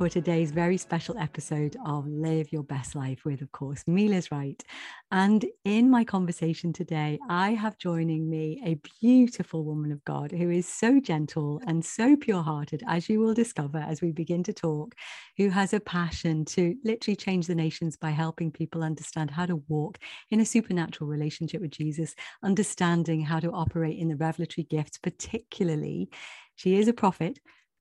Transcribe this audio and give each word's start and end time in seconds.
for 0.00 0.08
today's 0.08 0.50
very 0.50 0.78
special 0.78 1.18
episode 1.18 1.76
of 1.84 2.06
Live 2.06 2.50
Your 2.50 2.62
Best 2.62 2.94
Life 2.94 3.26
with, 3.26 3.42
of 3.42 3.52
course, 3.52 3.86
me 3.86 4.08
Liz 4.08 4.32
Wright. 4.32 4.64
And 5.12 5.44
in 5.66 5.90
my 5.90 6.04
conversation 6.04 6.72
today, 6.72 7.18
I 7.28 7.50
have 7.50 7.76
joining 7.76 8.30
me 8.30 8.62
a 8.64 8.80
beautiful 9.02 9.62
woman 9.62 9.92
of 9.92 10.02
God 10.06 10.32
who 10.32 10.48
is 10.48 10.66
so 10.66 11.00
gentle 11.00 11.60
and 11.66 11.84
so 11.84 12.16
pure 12.16 12.42
hearted, 12.42 12.82
as 12.88 13.10
you 13.10 13.20
will 13.20 13.34
discover 13.34 13.76
as 13.76 14.00
we 14.00 14.10
begin 14.10 14.42
to 14.44 14.54
talk, 14.54 14.94
who 15.36 15.50
has 15.50 15.74
a 15.74 15.80
passion 15.80 16.46
to 16.46 16.76
literally 16.82 17.16
change 17.16 17.46
the 17.46 17.54
nations 17.54 17.98
by 17.98 18.08
helping 18.08 18.50
people 18.50 18.82
understand 18.82 19.30
how 19.30 19.44
to 19.44 19.62
walk 19.68 19.98
in 20.30 20.40
a 20.40 20.46
supernatural 20.46 21.10
relationship 21.10 21.60
with 21.60 21.72
Jesus, 21.72 22.14
understanding 22.42 23.20
how 23.20 23.38
to 23.38 23.52
operate 23.52 23.98
in 23.98 24.08
the 24.08 24.16
revelatory 24.16 24.64
gifts, 24.64 24.96
particularly. 24.96 26.08
She 26.56 26.76
is 26.76 26.88
a 26.88 26.94
prophet, 26.94 27.38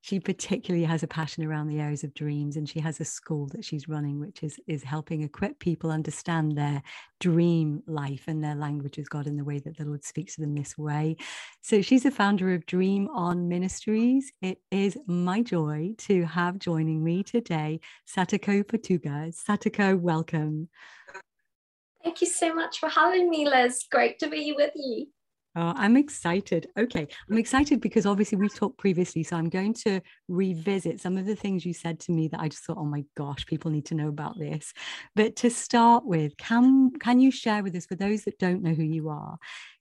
she 0.09 0.20
particularly 0.20 0.86
has 0.86 1.04
a 1.04 1.08
passion 1.08 1.44
around 1.44 1.68
the 1.68 1.80
areas 1.80 2.04
of 2.04 2.16
dreams 2.16 2.55
and 2.55 2.67
she 2.67 2.80
has 2.80 3.00
a 3.00 3.05
school 3.05 3.45
that 3.45 3.63
she's 3.63 3.88
running 3.88 4.20
which 4.20 4.41
is 4.41 4.59
is 4.66 4.81
helping 4.81 5.22
equip 5.22 5.59
people 5.59 5.92
understand 5.92 6.58
their 6.58 6.81
dream 7.20 7.84
life 7.86 8.23
and 8.28 8.44
their 8.44 8.56
language 8.56 8.97
with 8.97 9.08
god 9.08 9.28
in 9.28 9.38
the 9.38 9.44
way 9.44 9.59
that 9.59 9.78
the 9.78 9.86
lord 9.86 10.03
speaks 10.03 10.34
to 10.34 10.42
them 10.42 10.56
this 10.56 10.75
way. 10.80 11.16
So 11.61 11.84
she's 11.84 12.06
a 12.06 12.11
founder 12.11 12.56
of 12.56 12.66
dream 12.66 13.08
on 13.14 13.47
ministries. 13.47 14.31
It 14.42 14.59
is 14.72 14.97
my 15.06 15.44
joy 15.44 15.94
to 16.00 16.25
have 16.25 16.58
joining 16.58 17.03
me 17.03 17.22
today 17.22 17.80
satoko 18.08 18.64
Fukuda. 18.64 19.31
satoko 19.31 20.00
welcome. 20.00 20.69
Thank 22.03 22.22
you 22.22 22.28
so 22.28 22.56
much 22.56 22.80
for 22.80 22.89
having 22.89 23.30
me 23.30 23.47
liz. 23.47 23.86
Great 23.91 24.17
to 24.19 24.30
be 24.30 24.53
with 24.58 24.72
you 24.73 25.08
Oh, 25.60 25.74
I'm 25.76 25.98
excited. 25.98 26.68
Okay. 26.78 27.06
I'm 27.30 27.38
excited 27.38 27.82
because 27.82 28.06
obviously 28.06 28.38
we 28.38 28.48
talked 28.48 28.78
previously. 28.78 29.24
So 29.24 29.36
I'm 29.36 29.50
going 29.50 29.74
to 29.86 30.00
revisit 30.30 31.02
some 31.02 31.18
of 31.18 31.26
the 31.26 31.36
things 31.36 31.66
you 31.66 31.74
said 31.74 32.00
to 32.02 32.14
me 32.14 32.30
that 32.30 32.40
I 32.40 32.48
just 32.48 32.64
thought, 32.64 32.78
oh 32.80 32.86
my 32.86 33.04
gosh, 33.18 33.46
people 33.46 33.70
need 33.70 33.86
to 33.88 33.96
know 33.96 34.08
about 34.08 34.40
this. 34.40 34.74
But 35.18 35.36
to 35.38 35.50
start 35.50 36.06
with, 36.06 36.38
can 36.38 36.92
can 37.02 37.20
you 37.20 37.30
share 37.30 37.62
with 37.62 37.76
us, 37.76 37.86
for 37.86 37.96
those 37.96 38.24
that 38.24 38.40
don't 38.40 38.64
know 38.64 38.74
who 38.74 38.84
you 38.84 39.10
are, 39.10 39.38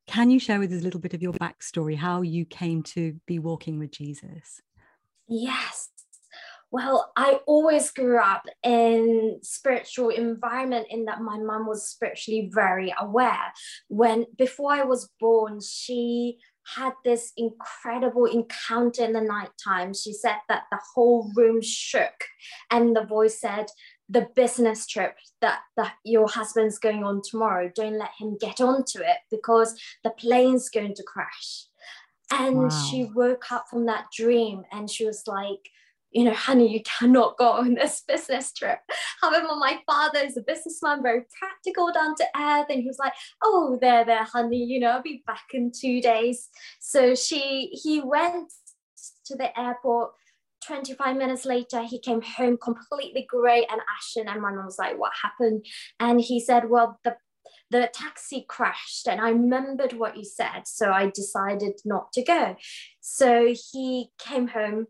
can 0.09 0.31
you 0.31 0.41
share 0.41 0.59
with 0.59 0.73
us 0.73 0.81
a 0.81 0.85
little 0.85 0.99
bit 0.99 1.15
of 1.15 1.23
your 1.23 1.35
backstory, 1.35 1.97
how 1.97 2.23
you 2.23 2.45
came 2.45 2.83
to 2.95 3.15
be 3.29 3.39
walking 3.39 3.79
with 3.79 3.93
Jesus? 3.93 4.61
Yes. 5.29 5.91
Well, 6.71 7.11
I 7.17 7.41
always 7.47 7.91
grew 7.91 8.19
up 8.19 8.45
in 8.63 9.39
spiritual 9.43 10.11
environment 10.11 10.89
in 10.91 11.07
that 11.07 11.23
my 11.23 11.39
mom 11.39 11.67
was 11.67 11.89
spiritually 11.89 12.51
very 12.53 12.95
aware. 13.01 13.53
When 13.89 14.27
before 14.37 14.73
I 14.73 14.85
was 14.85 15.11
born, 15.19 15.61
she 15.67 16.39
had 16.77 16.93
this 17.03 17.33
incredible 17.39 18.27
encounter 18.27 19.03
in 19.03 19.15
the 19.15 19.23
nighttime. 19.23 19.95
She 19.95 20.13
said 20.13 20.37
that 20.51 20.65
the 20.71 20.79
whole 20.95 21.33
room 21.35 21.63
shook, 21.63 22.25
and 22.71 22.95
the 22.95 23.05
voice 23.05 23.41
said, 23.41 23.69
the 24.11 24.29
business 24.35 24.87
trip 24.87 25.17
that, 25.41 25.61
that 25.77 25.95
your 26.05 26.29
husband's 26.29 26.79
going 26.79 27.05
on 27.05 27.21
tomorrow, 27.23 27.71
don't 27.75 27.99
let 27.99 28.11
him 28.19 28.37
get 28.39 28.61
onto 28.61 29.01
it 29.01 29.19
because 29.31 29.79
the 30.03 30.11
plane's 30.11 30.71
going 30.71 30.95
to 30.95 31.03
crash. 31.03 31.67
And 32.31 32.57
wow. 32.57 32.69
she 32.69 33.05
woke 33.15 33.51
up 33.53 33.67
from 33.71 33.87
that 33.87 34.07
dream 34.15 34.65
and 34.73 34.91
she 34.91 35.05
was 35.05 35.25
like, 35.27 35.71
you 36.11 36.25
know, 36.25 36.35
honey, 36.35 36.73
you 36.73 36.83
cannot 36.83 37.37
go 37.37 37.49
on 37.49 37.75
this 37.75 38.03
business 38.09 38.53
trip. 38.53 38.79
However, 39.21 39.49
my 39.59 39.79
father 39.87 40.21
is 40.21 40.37
a 40.37 40.43
businessman, 40.43 41.03
very 41.03 41.23
practical, 41.39 41.93
down 41.93 42.15
to 42.17 42.25
earth. 42.37 42.67
And 42.71 42.81
he 42.81 42.87
was 42.87 42.99
like, 42.99 43.13
oh, 43.43 43.79
there, 43.81 44.05
there, 44.05 44.25
honey, 44.25 44.65
you 44.65 44.81
know, 44.81 44.91
I'll 44.91 45.03
be 45.03 45.23
back 45.27 45.47
in 45.53 45.71
two 45.71 46.01
days. 46.01 46.49
So 46.81 47.15
she, 47.15 47.71
he 47.73 48.01
went 48.01 48.53
to 49.27 49.37
the 49.37 49.59
airport. 49.59 50.13
25 50.67 51.17
minutes 51.17 51.45
later, 51.45 51.83
he 51.85 52.01
came 52.01 52.21
home 52.21 52.59
completely 52.61 53.27
grey 53.29 53.67
and 53.71 53.81
ashen. 53.97 54.29
And 54.29 54.43
my 54.43 54.51
mom 54.51 54.67
was 54.67 54.79
like, 54.79 54.99
what 54.99 55.13
happened? 55.23 55.65
And 56.01 56.21
he 56.21 56.41
said, 56.41 56.69
well, 56.69 56.99
the 57.05 57.17
the 57.71 57.91
taxi 57.93 58.47
crashed 58.49 59.07
and 59.07 59.21
I 59.21 59.29
remembered 59.31 59.93
what 59.93 60.17
you 60.17 60.25
said. 60.25 60.63
So 60.67 60.91
I 60.91 61.11
decided 61.11 61.75
not 61.85 62.13
to 62.15 62.23
go. 62.23 62.57
So 63.01 63.55
he 63.73 64.09
came 64.19 64.49
home 64.49 64.87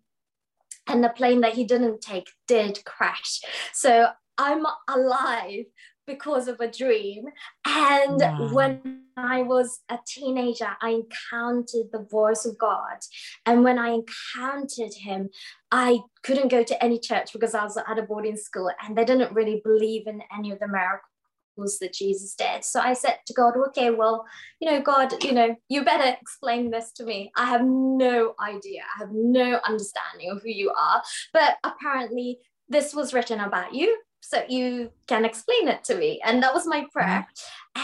and 0.88 1.04
the 1.04 1.10
plane 1.10 1.40
that 1.42 1.54
he 1.54 1.64
didn't 1.64 2.00
take 2.00 2.28
did 2.46 2.84
crash. 2.84 3.40
So 3.72 4.08
I'm 4.38 4.64
alive 4.88 5.66
because 6.06 6.48
of 6.48 6.58
a 6.60 6.70
dream. 6.70 7.26
And 7.66 8.20
wow. 8.20 8.48
when 8.52 9.02
I 9.16 9.42
was 9.42 9.80
a 9.90 9.98
teenager, 10.06 10.70
I 10.80 11.02
encountered 11.02 11.92
the 11.92 12.06
voice 12.10 12.46
of 12.46 12.56
God. 12.56 12.98
And 13.44 13.62
when 13.62 13.78
I 13.78 13.90
encountered 13.90 14.94
him, 14.94 15.28
I 15.70 16.00
couldn't 16.22 16.48
go 16.48 16.62
to 16.62 16.82
any 16.82 16.98
church 16.98 17.32
because 17.32 17.54
I 17.54 17.62
was 17.62 17.76
at 17.76 17.98
a 17.98 18.02
boarding 18.02 18.36
school 18.36 18.70
and 18.82 18.96
they 18.96 19.04
didn't 19.04 19.34
really 19.34 19.60
believe 19.62 20.06
in 20.06 20.22
any 20.36 20.50
of 20.50 20.60
the 20.60 20.68
miracles 20.68 21.12
that 21.80 21.92
Jesus 21.92 22.34
did. 22.34 22.64
So 22.64 22.80
I 22.80 22.92
said 22.92 23.18
to 23.26 23.34
God, 23.34 23.54
okay, 23.68 23.90
well, 23.90 24.24
you 24.60 24.70
know, 24.70 24.80
God, 24.80 25.22
you 25.24 25.32
know, 25.32 25.56
you 25.68 25.84
better 25.84 26.16
explain 26.20 26.70
this 26.70 26.92
to 26.92 27.04
me. 27.04 27.30
I 27.36 27.46
have 27.46 27.62
no 27.64 28.34
idea. 28.40 28.82
I 28.96 29.00
have 29.00 29.10
no 29.12 29.60
understanding 29.66 30.30
of 30.30 30.42
who 30.42 30.50
you 30.50 30.70
are. 30.70 31.02
But 31.32 31.56
apparently, 31.64 32.38
this 32.68 32.94
was 32.94 33.14
written 33.14 33.40
about 33.40 33.74
you. 33.74 33.98
So 34.20 34.42
you 34.48 34.90
can 35.06 35.24
explain 35.24 35.68
it 35.68 35.84
to 35.84 35.96
me. 35.96 36.20
And 36.24 36.42
that 36.42 36.52
was 36.52 36.66
my 36.66 36.86
prayer. 36.92 37.26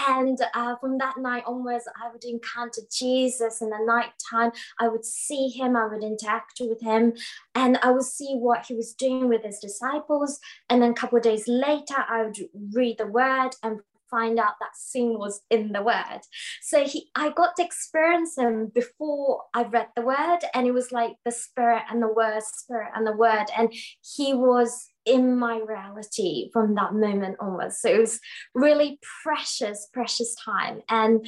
And 0.08 0.38
uh, 0.54 0.76
from 0.76 0.98
that 0.98 1.16
night 1.18 1.44
onwards, 1.46 1.84
I 2.02 2.10
would 2.12 2.24
encounter 2.24 2.82
Jesus 2.92 3.62
in 3.62 3.70
the 3.70 3.84
night 3.84 4.12
time. 4.30 4.50
I 4.78 4.88
would 4.88 5.04
see 5.04 5.48
him, 5.48 5.76
I 5.76 5.86
would 5.86 6.02
interact 6.02 6.60
with 6.60 6.80
him, 6.82 7.14
and 7.54 7.78
I 7.82 7.90
would 7.90 8.04
see 8.04 8.36
what 8.36 8.66
he 8.66 8.74
was 8.74 8.92
doing 8.94 9.28
with 9.28 9.44
his 9.44 9.58
disciples. 9.58 10.40
And 10.68 10.82
then 10.82 10.90
a 10.90 10.94
couple 10.94 11.16
of 11.16 11.24
days 11.24 11.44
later, 11.46 12.04
I 12.08 12.24
would 12.24 12.38
read 12.72 12.98
the 12.98 13.06
word 13.06 13.50
and 13.62 13.80
find 14.10 14.38
out 14.38 14.54
that 14.60 14.76
sin 14.76 15.18
was 15.18 15.40
in 15.50 15.72
the 15.72 15.82
word. 15.82 16.20
So 16.62 16.84
he, 16.84 17.10
I 17.14 17.30
got 17.30 17.56
to 17.56 17.64
experience 17.64 18.36
him 18.36 18.70
before 18.74 19.42
I 19.54 19.64
read 19.64 19.88
the 19.96 20.02
word, 20.02 20.40
and 20.52 20.66
it 20.66 20.72
was 20.72 20.92
like 20.92 21.12
the 21.24 21.32
spirit 21.32 21.82
and 21.90 22.02
the 22.02 22.12
word, 22.12 22.42
spirit 22.42 22.90
and 22.94 23.06
the 23.06 23.16
word, 23.16 23.46
and 23.56 23.72
he 24.02 24.34
was 24.34 24.88
in 25.04 25.38
my 25.38 25.59
reality 25.59 26.50
from 26.53 26.75
that 26.75 26.94
moment 26.94 27.37
onwards. 27.41 27.78
So 27.81 27.88
it 27.88 27.98
was 27.98 28.20
really 28.54 28.98
precious, 29.22 29.88
precious 29.92 30.34
time. 30.44 30.81
And 30.88 31.26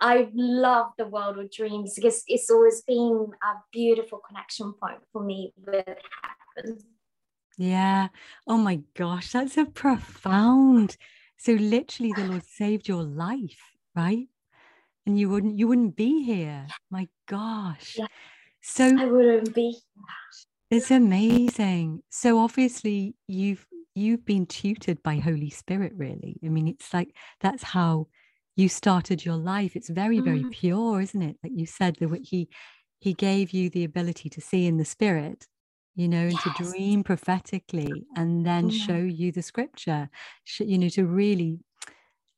I 0.00 0.28
love 0.34 0.88
the 0.98 1.06
world 1.06 1.38
of 1.38 1.50
dreams 1.50 1.94
because 1.94 2.22
it's 2.26 2.50
always 2.50 2.82
been 2.82 3.28
a 3.42 3.54
beautiful 3.72 4.20
connection 4.26 4.72
point 4.72 5.00
for 5.12 5.22
me 5.22 5.52
with 5.56 5.86
heaven. 6.56 6.78
Yeah. 7.56 8.08
Oh 8.46 8.58
my 8.58 8.80
gosh, 8.94 9.32
that's 9.32 9.56
a 9.56 9.64
profound. 9.64 10.96
So 11.36 11.52
literally 11.52 12.12
the 12.12 12.24
Lord 12.24 12.44
saved 12.48 12.88
your 12.88 13.02
life, 13.02 13.60
right? 13.94 14.28
And 15.06 15.18
you 15.18 15.28
wouldn't 15.28 15.58
you 15.58 15.68
wouldn't 15.68 15.96
be 15.96 16.24
here. 16.24 16.66
My 16.90 17.08
gosh. 17.26 17.96
Yeah. 17.98 18.06
So 18.62 18.98
I 18.98 19.04
wouldn't 19.04 19.54
be 19.54 19.76
it's 20.74 20.90
amazing. 20.90 22.02
So 22.10 22.38
obviously 22.38 23.14
you've 23.28 23.66
you've 23.94 24.24
been 24.24 24.46
tutored 24.46 25.02
by 25.02 25.16
Holy 25.16 25.50
Spirit, 25.50 25.92
really. 25.96 26.38
I 26.44 26.48
mean, 26.48 26.68
it's 26.68 26.92
like 26.92 27.14
that's 27.40 27.62
how 27.62 28.08
you 28.56 28.68
started 28.68 29.24
your 29.24 29.36
life. 29.36 29.76
It's 29.76 29.88
very, 29.88 30.20
very 30.20 30.44
mm. 30.44 30.50
pure, 30.50 31.00
isn't 31.00 31.22
it? 31.22 31.36
Like 31.42 31.52
you 31.54 31.66
said, 31.66 31.96
that 32.00 32.20
he 32.22 32.48
he 33.00 33.12
gave 33.12 33.52
you 33.52 33.70
the 33.70 33.84
ability 33.84 34.28
to 34.30 34.40
see 34.40 34.66
in 34.66 34.76
the 34.76 34.84
spirit, 34.84 35.46
you 35.94 36.08
know, 36.08 36.22
and 36.22 36.32
yes. 36.32 36.42
to 36.42 36.64
dream 36.64 37.04
prophetically, 37.04 38.06
and 38.16 38.44
then 38.46 38.70
mm. 38.70 38.72
show 38.72 38.96
you 38.96 39.32
the 39.32 39.42
scripture. 39.42 40.08
You 40.58 40.78
know, 40.78 40.88
to 40.90 41.06
really 41.06 41.60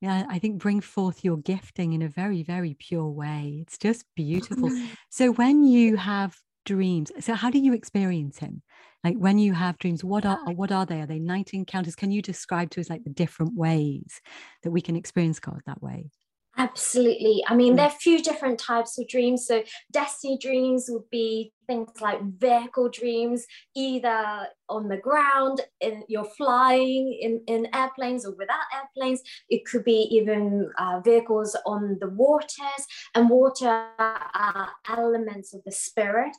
yeah, 0.00 0.26
I 0.28 0.38
think 0.38 0.58
bring 0.58 0.82
forth 0.82 1.24
your 1.24 1.38
gifting 1.38 1.94
in 1.94 2.02
a 2.02 2.08
very, 2.08 2.42
very 2.42 2.76
pure 2.78 3.08
way. 3.08 3.60
It's 3.62 3.78
just 3.78 4.04
beautiful. 4.14 4.68
Mm. 4.68 4.88
So 5.08 5.32
when 5.32 5.64
you 5.64 5.96
have 5.96 6.36
dreams. 6.66 7.10
So 7.20 7.32
how 7.32 7.50
do 7.50 7.58
you 7.58 7.72
experience 7.72 8.38
him? 8.38 8.62
Like 9.02 9.16
when 9.16 9.38
you 9.38 9.54
have 9.54 9.78
dreams, 9.78 10.04
what 10.04 10.26
are 10.26 10.38
what 10.52 10.72
are 10.72 10.84
they? 10.84 11.00
Are 11.00 11.06
they 11.06 11.20
night 11.20 11.50
encounters? 11.54 11.94
Can 11.94 12.10
you 12.10 12.20
describe 12.20 12.70
to 12.70 12.80
us 12.80 12.90
like 12.90 13.04
the 13.04 13.10
different 13.10 13.54
ways 13.56 14.20
that 14.62 14.70
we 14.70 14.82
can 14.82 14.96
experience 14.96 15.40
God 15.40 15.60
that 15.66 15.82
way? 15.82 16.10
Absolutely. 16.58 17.44
I 17.46 17.54
mean, 17.54 17.76
there 17.76 17.84
are 17.84 17.94
a 17.94 18.00
few 18.00 18.22
different 18.22 18.58
types 18.58 18.98
of 18.98 19.06
dreams. 19.08 19.46
So, 19.46 19.62
destiny 19.92 20.38
dreams 20.40 20.86
would 20.88 21.08
be 21.10 21.52
things 21.66 22.00
like 22.00 22.22
vehicle 22.38 22.88
dreams, 22.88 23.44
either 23.74 24.46
on 24.68 24.88
the 24.88 24.96
ground, 24.96 25.60
in, 25.80 26.04
you're 26.08 26.24
flying 26.24 27.18
in, 27.20 27.42
in 27.46 27.68
airplanes 27.74 28.24
or 28.24 28.34
without 28.36 28.60
airplanes. 28.74 29.20
It 29.50 29.66
could 29.66 29.84
be 29.84 30.08
even 30.10 30.70
uh, 30.78 31.00
vehicles 31.04 31.56
on 31.66 31.98
the 32.00 32.08
waters, 32.08 32.86
and 33.14 33.28
water 33.28 33.88
are 33.98 34.70
elements 34.88 35.52
of 35.52 35.62
the 35.64 35.72
spirit. 35.72 36.36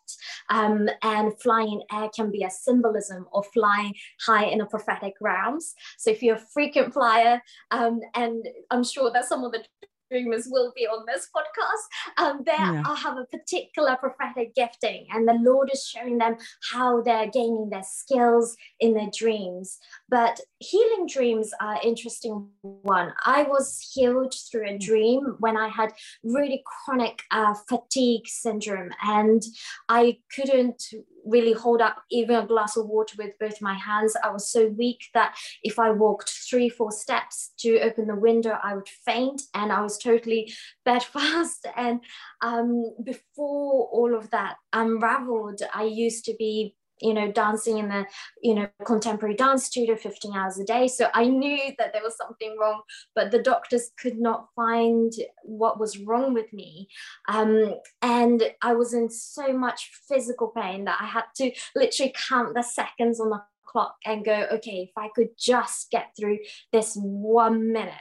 Um, 0.50 0.90
and 1.04 1.40
flying 1.42 1.74
in 1.74 2.00
air 2.00 2.10
can 2.16 2.31
be 2.31 2.44
a 2.44 2.50
symbolism 2.50 3.28
of 3.34 3.46
flying 3.54 3.94
high 4.25 4.46
in 4.46 4.62
a 4.62 4.66
prophetic 4.66 5.13
realms. 5.22 5.75
So, 6.00 6.10
if 6.10 6.24
you're 6.24 6.38
a 6.38 6.48
frequent 6.54 6.94
flyer, 6.94 7.40
um, 7.70 8.00
and 8.16 8.48
I'm 8.72 8.84
sure 8.84 9.12
that 9.13 9.25
some 9.25 9.44
of 9.44 9.52
the 9.52 9.63
dreamers 10.09 10.48
will 10.50 10.71
be 10.75 10.86
on 10.88 11.06
this 11.06 11.30
podcast. 11.36 12.24
Um, 12.24 12.44
they 12.45 12.51
yeah. 12.51 12.95
have 12.95 13.18
a 13.18 13.25
particular 13.25 13.95
prophetic 13.98 14.56
gifting, 14.56 15.07
and 15.12 15.27
the 15.27 15.33
Lord 15.33 15.69
is 15.74 15.86
showing 15.86 16.18
them 16.18 16.38
how 16.71 17.01
they're 17.01 17.30
gaining 17.30 17.69
their 17.69 17.83
skills 17.83 18.56
in 18.80 18.94
their 18.94 19.09
dreams. 19.15 19.80
But 20.09 20.39
healing 20.59 21.07
dreams 21.07 21.51
are 21.59 21.80
interesting 21.83 22.50
one. 22.62 23.13
I 23.25 23.44
was 23.44 23.80
healed 23.94 24.33
through 24.50 24.68
a 24.68 24.74
mm. 24.74 24.80
dream 24.80 25.36
when 25.39 25.57
I 25.57 25.68
had 25.68 25.92
really 26.24 26.63
chronic 26.65 27.24
uh, 27.31 27.54
fatigue 27.68 28.27
syndrome, 28.27 28.92
and 29.04 29.44
I 29.89 30.19
couldn't 30.33 30.81
really 31.27 31.54
hold 31.54 31.81
up 31.81 31.98
even 32.09 32.36
a 32.36 32.48
glass 32.48 32.77
of 32.77 32.88
water 32.88 33.15
with 33.18 33.38
both 33.39 33.62
my 33.62 33.74
hands. 33.74 34.15
I 34.24 34.31
was 34.31 34.50
so 34.50 34.68
weak 34.68 35.04
that 35.13 35.36
if 35.62 35.77
I 35.77 35.92
walked 35.92 36.30
three, 36.50 36.69
four 36.69 36.92
steps 36.92 37.51
to 37.60 37.80
open 37.81 38.07
the 38.07 38.15
window, 38.15 38.57
I 38.63 38.75
would 38.75 38.88
faint 39.06 39.42
and 39.53 39.71
I 39.71 39.81
was 39.81 39.98
totally 39.98 40.53
bedfast. 40.86 41.68
And 41.75 42.00
um, 42.42 42.95
before 43.03 43.89
all 43.92 44.15
of 44.15 44.30
that 44.31 44.56
unraveled, 44.71 45.62
I 45.74 45.83
used 45.83 46.24
to 46.25 46.36
be 46.39 46.75
you 47.02 47.14
know 47.14 47.32
dancing 47.32 47.78
in 47.78 47.90
the 47.90 48.06
you 48.42 48.56
know 48.56 48.68
contemporary 48.86 49.36
dance 49.36 49.66
studio 49.66 49.96
15 49.96 50.36
hours 50.36 50.60
a 50.60 50.64
day 50.64 50.88
so 50.88 51.08
i 51.14 51.26
knew 51.26 51.72
that 51.78 51.94
there 51.94 52.02
was 52.02 52.18
something 52.18 52.56
wrong 52.60 52.82
but 53.16 53.32
the 53.32 53.42
doctors 53.42 53.92
could 54.00 54.18
not 54.18 54.48
find 54.56 55.14
what 55.44 55.80
was 55.80 56.00
wrong 56.00 56.34
with 56.34 56.52
me 56.54 56.88
um, 57.30 57.76
and 58.02 58.44
i 58.62 58.74
was 58.74 58.94
in 58.94 59.10
so 59.10 59.54
much 59.54 59.92
physical 60.08 60.50
pain 60.50 60.86
that 60.86 60.98
i 61.02 61.06
had 61.06 61.26
to 61.36 61.52
literally 61.76 62.14
count 62.30 62.54
the 62.56 62.64
seconds 62.64 63.20
on 63.20 63.30
the 63.30 63.42
clock 63.66 63.96
and 64.06 64.26
go 64.26 64.48
okay 64.52 64.90
if 64.90 64.92
i 64.98 65.10
could 65.16 65.30
just 65.38 65.92
get 65.92 66.08
through 66.18 66.38
this 66.72 66.96
one 66.96 67.72
minute 67.72 67.94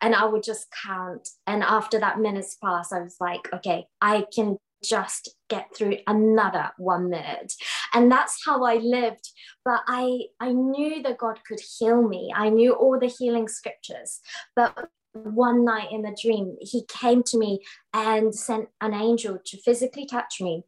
and 0.00 0.14
I 0.14 0.24
would 0.26 0.42
just 0.42 0.68
count. 0.84 1.28
And 1.46 1.62
after 1.62 1.98
that 1.98 2.20
minute's 2.20 2.56
pass, 2.62 2.92
I 2.92 3.00
was 3.00 3.16
like, 3.20 3.48
okay, 3.52 3.86
I 4.00 4.26
can 4.32 4.58
just 4.82 5.34
get 5.48 5.74
through 5.74 5.98
another 6.06 6.70
one 6.78 7.10
minute. 7.10 7.52
And 7.94 8.10
that's 8.10 8.42
how 8.44 8.64
i 8.64 8.76
lived. 8.76 9.30
But 9.64 9.80
i 9.86 10.20
i 10.40 10.52
knew 10.52 11.02
that 11.02 11.18
god 11.18 11.40
could 11.46 11.60
heal 11.78 12.06
me. 12.06 12.32
I 12.34 12.48
knew 12.50 12.72
all 12.72 12.98
the 12.98 13.06
healing 13.06 13.48
scriptures. 13.48 14.20
But 14.54 14.88
one 15.12 15.64
night 15.64 15.88
in 15.90 16.04
a 16.04 16.14
dream 16.14 16.56
he 16.60 16.84
came 16.86 17.22
to 17.24 17.38
me 17.38 17.60
and 17.92 18.34
sent 18.34 18.68
an 18.80 18.94
angel 18.94 19.38
to 19.44 19.58
physically 19.58 20.06
touch 20.06 20.40
me. 20.40 20.64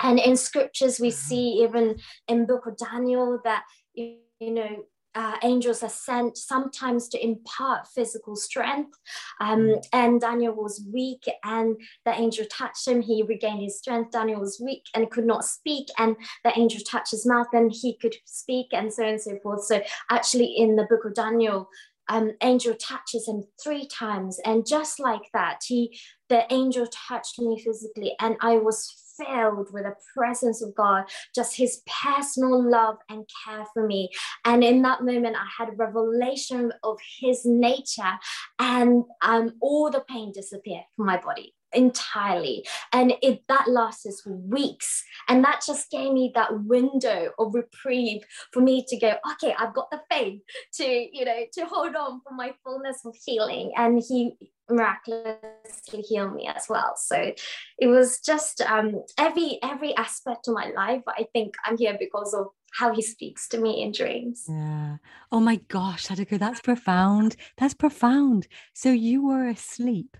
And 0.00 0.18
in 0.18 0.36
scriptures 0.36 1.00
we 1.00 1.08
mm-hmm. 1.08 1.28
see 1.28 1.48
even 1.64 1.96
in 2.28 2.46
book 2.46 2.66
of 2.66 2.76
daniel 2.76 3.40
that 3.44 3.64
you 3.94 4.18
know 4.40 4.84
uh, 5.14 5.36
angels 5.42 5.82
are 5.82 5.88
sent 5.88 6.36
sometimes 6.36 7.08
to 7.08 7.24
impart 7.24 7.86
physical 7.88 8.36
strength. 8.36 8.98
Um, 9.40 9.60
mm. 9.60 9.84
and 9.92 10.20
Daniel 10.20 10.54
was 10.54 10.84
weak, 10.92 11.24
and 11.44 11.76
the 12.04 12.12
angel 12.12 12.46
touched 12.50 12.86
him. 12.86 13.02
He 13.02 13.22
regained 13.22 13.62
his 13.62 13.78
strength. 13.78 14.12
Daniel 14.12 14.40
was 14.40 14.60
weak 14.64 14.84
and 14.94 15.10
could 15.10 15.26
not 15.26 15.44
speak, 15.44 15.88
and 15.98 16.16
the 16.44 16.58
angel 16.58 16.80
touched 16.80 17.10
his 17.10 17.26
mouth, 17.26 17.48
and 17.52 17.72
he 17.72 17.96
could 17.98 18.14
speak, 18.24 18.68
and 18.72 18.92
so 18.92 19.04
on 19.04 19.10
and 19.10 19.20
so 19.20 19.38
forth. 19.42 19.64
So, 19.64 19.82
actually, 20.10 20.54
in 20.56 20.76
the 20.76 20.86
book 20.88 21.04
of 21.04 21.14
Daniel, 21.14 21.68
um, 22.08 22.32
angel 22.42 22.74
touches 22.74 23.28
him 23.28 23.44
three 23.62 23.86
times, 23.86 24.40
and 24.44 24.66
just 24.66 24.98
like 24.98 25.28
that, 25.34 25.60
he 25.66 25.98
the 26.28 26.50
angel 26.52 26.86
touched 27.08 27.38
me 27.38 27.62
physically, 27.62 28.14
and 28.20 28.36
I 28.40 28.56
was 28.56 29.01
filled 29.24 29.72
with 29.72 29.84
the 29.84 29.94
presence 30.14 30.62
of 30.62 30.74
God, 30.74 31.04
just 31.34 31.56
his 31.56 31.82
personal 32.04 32.62
love 32.62 32.96
and 33.08 33.28
care 33.44 33.64
for 33.72 33.86
me. 33.86 34.10
And 34.44 34.62
in 34.62 34.82
that 34.82 35.02
moment, 35.02 35.36
I 35.36 35.46
had 35.58 35.72
a 35.72 35.76
revelation 35.76 36.72
of 36.82 36.98
his 37.20 37.44
nature, 37.44 38.18
and 38.58 39.04
um, 39.22 39.54
all 39.60 39.90
the 39.90 40.00
pain 40.00 40.32
disappeared 40.32 40.84
from 40.96 41.06
my 41.06 41.18
body 41.18 41.54
entirely 41.72 42.64
and 42.92 43.14
it 43.22 43.42
that 43.48 43.68
lasted 43.68 44.12
for 44.22 44.32
weeks 44.32 45.02
and 45.28 45.44
that 45.44 45.62
just 45.66 45.90
gave 45.90 46.12
me 46.12 46.30
that 46.34 46.64
window 46.64 47.30
of 47.38 47.54
reprieve 47.54 48.22
for 48.52 48.60
me 48.60 48.84
to 48.86 48.96
go 48.98 49.14
okay 49.30 49.54
i've 49.58 49.74
got 49.74 49.90
the 49.90 50.00
faith 50.10 50.40
to 50.72 50.84
you 50.84 51.24
know 51.24 51.44
to 51.52 51.64
hold 51.66 51.94
on 51.96 52.20
for 52.22 52.34
my 52.34 52.52
fullness 52.64 52.98
of 53.04 53.14
healing 53.24 53.72
and 53.76 54.02
he 54.08 54.36
miraculously 54.70 56.00
healed 56.00 56.34
me 56.34 56.48
as 56.48 56.66
well. 56.68 56.94
So 56.96 57.32
it 57.78 57.86
was 57.86 58.20
just 58.20 58.60
um, 58.62 59.02
every 59.18 59.58
every 59.62 59.94
aspect 59.96 60.48
of 60.48 60.54
my 60.54 60.70
life. 60.74 61.02
I 61.08 61.26
think 61.32 61.54
I'm 61.64 61.76
here 61.76 61.96
because 61.98 62.34
of 62.34 62.46
how 62.72 62.94
he 62.94 63.02
speaks 63.02 63.48
to 63.48 63.58
me 63.58 63.82
in 63.82 63.92
dreams. 63.92 64.44
Yeah. 64.48 64.96
Oh 65.30 65.40
my 65.40 65.56
gosh, 65.68 66.06
Satoko, 66.06 66.38
that's 66.38 66.60
profound. 66.60 67.36
That's 67.58 67.74
profound. 67.74 68.48
So 68.72 68.90
you 68.90 69.26
were 69.26 69.46
asleep. 69.48 70.16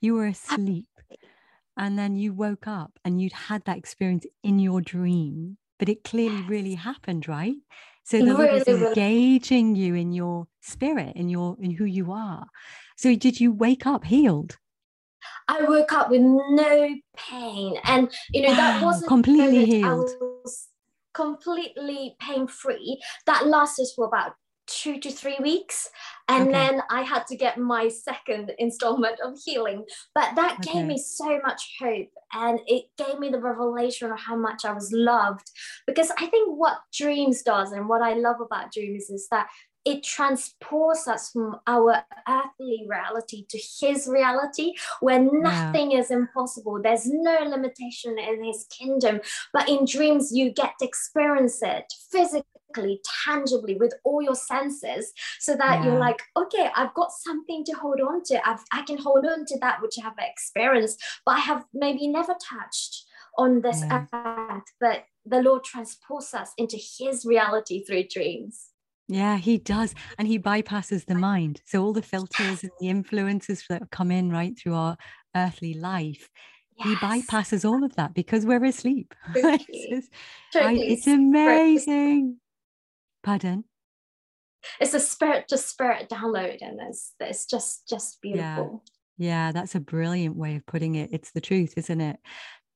You 0.00 0.14
were 0.14 0.26
asleep. 0.26 0.86
And 1.76 1.98
then 1.98 2.16
you 2.16 2.32
woke 2.32 2.66
up 2.66 2.98
and 3.04 3.20
you'd 3.20 3.32
had 3.32 3.64
that 3.64 3.78
experience 3.78 4.26
in 4.42 4.58
your 4.58 4.80
dream, 4.80 5.58
but 5.78 5.88
it 5.88 6.04
clearly 6.04 6.42
really 6.42 6.74
happened, 6.74 7.26
right? 7.28 7.56
So 8.04 8.18
the 8.18 8.34
Lord 8.34 8.50
is 8.52 8.68
engaging 8.68 9.74
you 9.74 9.94
in 9.94 10.12
your 10.12 10.46
spirit, 10.60 11.16
in 11.16 11.28
your 11.28 11.56
in 11.60 11.70
who 11.72 11.84
you 11.84 12.12
are. 12.12 12.46
So 12.96 13.16
did 13.16 13.40
you 13.40 13.50
wake 13.50 13.86
up 13.86 14.04
healed? 14.04 14.58
I 15.48 15.62
woke 15.62 15.92
up 15.92 16.10
with 16.10 16.20
no 16.20 16.94
pain, 17.16 17.78
and 17.84 18.12
you 18.30 18.42
know 18.42 18.54
that 18.54 18.82
wasn't 18.82 19.08
completely 19.08 19.64
healed. 19.64 20.10
Completely 21.14 22.16
pain 22.20 22.46
free. 22.46 23.00
That 23.26 23.46
lasted 23.46 23.86
for 23.96 24.06
about 24.06 24.32
two 24.66 24.98
to 25.00 25.10
three 25.10 25.36
weeks 25.40 25.88
and 26.28 26.48
okay. 26.48 26.52
then 26.52 26.82
i 26.90 27.02
had 27.02 27.26
to 27.26 27.36
get 27.36 27.58
my 27.58 27.88
second 27.88 28.52
installment 28.58 29.18
of 29.20 29.38
healing 29.44 29.84
but 30.14 30.34
that 30.34 30.58
okay. 30.60 30.72
gave 30.72 30.86
me 30.86 30.98
so 30.98 31.40
much 31.44 31.76
hope 31.80 32.08
and 32.32 32.60
it 32.66 32.84
gave 32.96 33.18
me 33.18 33.28
the 33.28 33.38
revelation 33.38 34.10
of 34.10 34.18
how 34.18 34.36
much 34.36 34.64
i 34.64 34.72
was 34.72 34.90
loved 34.92 35.50
because 35.86 36.10
i 36.18 36.26
think 36.26 36.48
what 36.58 36.78
dreams 36.92 37.42
does 37.42 37.72
and 37.72 37.88
what 37.88 38.02
i 38.02 38.14
love 38.14 38.40
about 38.40 38.72
dreams 38.72 39.10
is 39.10 39.28
that 39.30 39.48
it 39.84 40.02
transports 40.02 41.06
us 41.06 41.30
from 41.30 41.56
our 41.66 42.02
earthly 42.28 42.86
reality 42.88 43.44
to 43.48 43.58
his 43.80 44.08
reality 44.08 44.72
where 45.00 45.20
nothing 45.20 45.92
yeah. 45.92 45.98
is 45.98 46.10
impossible 46.10 46.80
there's 46.82 47.06
no 47.06 47.38
limitation 47.44 48.18
in 48.18 48.42
his 48.42 48.66
kingdom 48.70 49.20
but 49.52 49.68
in 49.68 49.84
dreams 49.84 50.32
you 50.32 50.50
get 50.50 50.72
to 50.78 50.86
experience 50.86 51.60
it 51.62 51.84
physically 52.10 52.53
tangibly 53.24 53.76
with 53.76 53.94
all 54.04 54.22
your 54.22 54.34
senses 54.34 55.12
so 55.40 55.54
that 55.56 55.78
yeah. 55.78 55.84
you're 55.84 55.98
like 55.98 56.22
okay 56.36 56.70
i've 56.76 56.94
got 56.94 57.10
something 57.12 57.64
to 57.64 57.72
hold 57.72 58.00
on 58.00 58.22
to 58.24 58.48
I've, 58.48 58.64
i 58.72 58.82
can 58.82 58.98
hold 58.98 59.24
on 59.26 59.44
to 59.46 59.58
that 59.60 59.80
which 59.80 59.94
i 59.98 60.02
have 60.02 60.14
experienced 60.18 61.02
but 61.24 61.32
i 61.32 61.40
have 61.40 61.64
maybe 61.72 62.08
never 62.08 62.34
touched 62.42 63.04
on 63.38 63.60
this 63.60 63.80
yeah. 63.80 64.04
earth 64.14 64.62
but 64.80 65.04
the 65.26 65.42
lord 65.42 65.64
transports 65.64 66.34
us 66.34 66.50
into 66.58 66.76
his 66.76 67.24
reality 67.24 67.84
through 67.84 68.04
dreams 68.08 68.68
yeah, 69.08 69.36
he 69.36 69.58
does. 69.58 69.94
And 70.18 70.26
he 70.26 70.38
bypasses 70.38 71.04
the 71.06 71.14
mind. 71.14 71.60
So 71.66 71.82
all 71.82 71.92
the 71.92 72.02
filters 72.02 72.62
and 72.62 72.72
the 72.80 72.88
influences 72.88 73.64
that 73.68 73.90
come 73.90 74.10
in 74.10 74.30
right 74.30 74.58
through 74.58 74.74
our 74.74 74.96
earthly 75.36 75.74
life, 75.74 76.30
yes. 76.78 76.88
he 76.88 76.94
bypasses 76.96 77.68
all 77.68 77.84
of 77.84 77.94
that 77.96 78.14
because 78.14 78.46
we're 78.46 78.64
asleep. 78.64 79.14
it's, 79.34 80.08
totally. 80.52 80.92
it's 80.92 81.06
amazing. 81.06 82.38
Pardon? 83.24 83.64
It's 84.80 84.94
a 84.94 85.00
spirit 85.00 85.48
to 85.48 85.58
spirit 85.58 86.08
download, 86.08 86.58
and 86.60 86.78
it's 86.88 87.14
it's 87.18 87.46
just 87.46 87.88
just 87.88 88.20
beautiful. 88.20 88.82
Yeah. 89.16 89.46
yeah, 89.46 89.52
that's 89.52 89.74
a 89.74 89.80
brilliant 89.80 90.36
way 90.36 90.56
of 90.56 90.66
putting 90.66 90.94
it. 90.94 91.10
It's 91.12 91.32
the 91.32 91.40
truth, 91.40 91.74
isn't 91.76 92.00
it? 92.00 92.18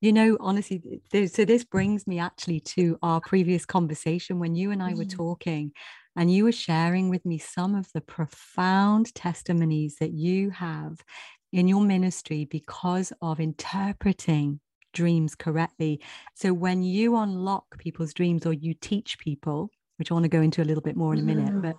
You 0.01 0.13
know, 0.13 0.37
honestly, 0.39 0.81
so 1.11 1.45
this 1.45 1.63
brings 1.63 2.07
me 2.07 2.19
actually 2.19 2.61
to 2.61 2.97
our 3.01 3.21
previous 3.21 3.65
conversation 3.65 4.39
when 4.39 4.55
you 4.55 4.71
and 4.71 4.81
I 4.81 4.93
were 4.93 5.03
mm. 5.03 5.15
talking, 5.15 5.71
and 6.15 6.33
you 6.33 6.45
were 6.45 6.51
sharing 6.51 7.09
with 7.09 7.25
me 7.25 7.37
some 7.37 7.75
of 7.75 7.87
the 7.93 8.01
profound 8.01 9.13
testimonies 9.13 9.97
that 9.99 10.11
you 10.11 10.51
have 10.51 11.03
in 11.51 11.67
your 11.67 11.81
ministry 11.81 12.45
because 12.45 13.11
of 13.21 13.39
interpreting 13.39 14.59
dreams 14.93 15.35
correctly. 15.35 16.01
So 16.35 16.53
when 16.53 16.83
you 16.83 17.15
unlock 17.17 17.77
people's 17.77 18.13
dreams 18.13 18.45
or 18.45 18.53
you 18.53 18.73
teach 18.73 19.19
people, 19.19 19.69
which 19.99 20.11
I 20.11 20.13
want 20.13 20.23
to 20.23 20.29
go 20.29 20.41
into 20.41 20.61
a 20.61 20.65
little 20.65 20.81
bit 20.81 20.95
more 20.95 21.13
in 21.13 21.19
a 21.19 21.23
minute, 21.23 21.49
mm-hmm. 21.49 21.61
but 21.61 21.75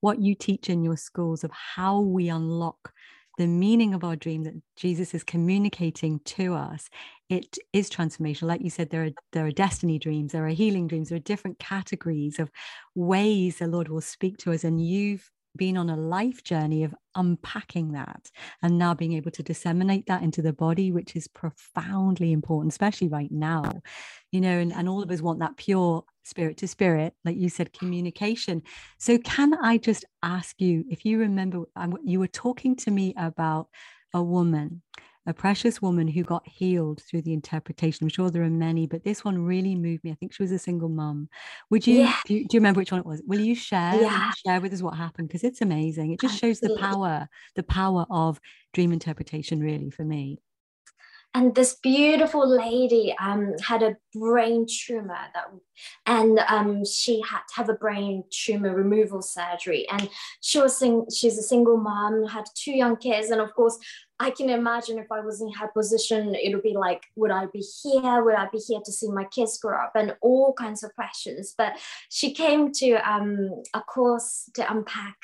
what 0.00 0.20
you 0.20 0.34
teach 0.34 0.68
in 0.68 0.84
your 0.84 0.96
schools 0.96 1.42
of 1.42 1.50
how 1.50 2.00
we 2.00 2.28
unlock 2.28 2.92
the 3.38 3.46
meaning 3.46 3.94
of 3.94 4.04
our 4.04 4.16
dream 4.16 4.42
that 4.42 4.60
Jesus 4.76 5.14
is 5.14 5.22
communicating 5.22 6.20
to 6.24 6.54
us, 6.54 6.90
it 7.28 7.56
is 7.72 7.88
transformational. 7.88 8.48
Like 8.48 8.62
you 8.62 8.70
said, 8.70 8.90
there 8.90 9.04
are 9.04 9.10
there 9.32 9.46
are 9.46 9.52
destiny 9.52 9.98
dreams, 9.98 10.32
there 10.32 10.44
are 10.44 10.48
healing 10.48 10.88
dreams, 10.88 11.08
there 11.08 11.16
are 11.16 11.20
different 11.20 11.58
categories 11.58 12.38
of 12.38 12.50
ways 12.94 13.58
the 13.58 13.68
Lord 13.68 13.88
will 13.88 14.00
speak 14.00 14.38
to 14.38 14.52
us. 14.52 14.64
And 14.64 14.84
you've 14.84 15.30
been 15.58 15.76
on 15.76 15.90
a 15.90 15.96
life 15.96 16.42
journey 16.42 16.84
of 16.84 16.94
unpacking 17.14 17.92
that 17.92 18.30
and 18.62 18.78
now 18.78 18.94
being 18.94 19.12
able 19.12 19.30
to 19.32 19.42
disseminate 19.42 20.06
that 20.06 20.22
into 20.22 20.40
the 20.40 20.52
body, 20.54 20.90
which 20.90 21.14
is 21.14 21.28
profoundly 21.28 22.32
important, 22.32 22.72
especially 22.72 23.08
right 23.08 23.30
now. 23.30 23.82
You 24.32 24.40
know, 24.40 24.58
and, 24.58 24.72
and 24.72 24.88
all 24.88 25.02
of 25.02 25.10
us 25.10 25.20
want 25.20 25.40
that 25.40 25.56
pure 25.58 26.04
spirit 26.24 26.56
to 26.58 26.68
spirit, 26.68 27.14
like 27.24 27.36
you 27.36 27.48
said, 27.48 27.72
communication. 27.72 28.62
So, 28.98 29.18
can 29.18 29.54
I 29.62 29.78
just 29.78 30.04
ask 30.22 30.60
you 30.60 30.84
if 30.88 31.04
you 31.04 31.18
remember, 31.18 31.64
you 32.02 32.20
were 32.20 32.28
talking 32.28 32.76
to 32.76 32.90
me 32.90 33.14
about 33.16 33.68
a 34.14 34.22
woman 34.22 34.82
a 35.28 35.34
precious 35.34 35.82
woman 35.82 36.08
who 36.08 36.24
got 36.24 36.42
healed 36.48 37.02
through 37.02 37.20
the 37.20 37.34
interpretation. 37.34 38.04
I'm 38.04 38.08
sure 38.08 38.30
there 38.30 38.42
are 38.42 38.50
many, 38.50 38.86
but 38.86 39.04
this 39.04 39.24
one 39.26 39.44
really 39.44 39.74
moved 39.74 40.02
me. 40.02 40.10
I 40.10 40.14
think 40.14 40.32
she 40.32 40.42
was 40.42 40.50
a 40.52 40.58
single 40.58 40.88
mum. 40.88 41.28
Would 41.68 41.86
you, 41.86 42.00
yeah. 42.00 42.16
do, 42.24 42.34
you 42.34 42.48
do, 42.48 42.56
you 42.56 42.60
remember 42.60 42.78
which 42.78 42.90
one 42.90 43.00
it 43.00 43.06
was? 43.06 43.20
Will 43.26 43.40
you 43.40 43.54
share? 43.54 43.94
Yeah. 44.00 44.30
Share 44.46 44.60
with 44.62 44.72
us 44.72 44.80
what 44.80 44.96
happened? 44.96 45.28
Because 45.28 45.44
it's 45.44 45.60
amazing. 45.60 46.12
It 46.12 46.20
just 46.20 46.42
Absolutely. 46.42 46.68
shows 46.68 46.76
the 46.76 46.80
power, 46.80 47.28
the 47.56 47.62
power 47.62 48.06
of 48.10 48.40
dream 48.72 48.90
interpretation, 48.90 49.60
really, 49.60 49.90
for 49.90 50.02
me 50.02 50.40
and 51.34 51.54
this 51.54 51.76
beautiful 51.82 52.48
lady 52.48 53.14
um, 53.20 53.54
had 53.62 53.82
a 53.82 53.96
brain 54.14 54.66
tumor 54.66 55.18
that 55.34 55.44
and 56.06 56.38
um, 56.48 56.84
she 56.84 57.20
had 57.20 57.40
to 57.48 57.54
have 57.56 57.68
a 57.68 57.74
brain 57.74 58.24
tumor 58.30 58.74
removal 58.74 59.20
surgery 59.20 59.86
and 59.90 60.08
she 60.40 60.58
was 60.60 60.76
sing- 60.76 61.06
she's 61.14 61.38
a 61.38 61.42
single 61.42 61.76
mom 61.76 62.26
had 62.26 62.44
two 62.54 62.72
young 62.72 62.96
kids 62.96 63.30
and 63.30 63.40
of 63.40 63.54
course 63.54 63.78
I 64.20 64.30
can 64.30 64.50
imagine 64.50 64.98
if 64.98 65.12
I 65.12 65.20
was 65.20 65.40
in 65.40 65.52
her 65.52 65.68
position, 65.68 66.34
it 66.34 66.52
would 66.52 66.62
be 66.62 66.74
like, 66.74 67.06
would 67.14 67.30
I 67.30 67.46
be 67.46 67.60
here? 67.60 68.22
Would 68.22 68.34
I 68.34 68.48
be 68.50 68.58
here 68.58 68.80
to 68.84 68.92
see 68.92 69.08
my 69.08 69.24
kids 69.24 69.58
grow 69.58 69.76
up? 69.76 69.92
And 69.94 70.16
all 70.20 70.52
kinds 70.54 70.82
of 70.82 70.94
questions. 70.94 71.54
But 71.56 71.78
she 72.08 72.32
came 72.32 72.72
to 72.72 72.94
um, 73.08 73.62
a 73.74 73.80
course 73.80 74.50
to 74.54 74.70
unpack 74.70 75.16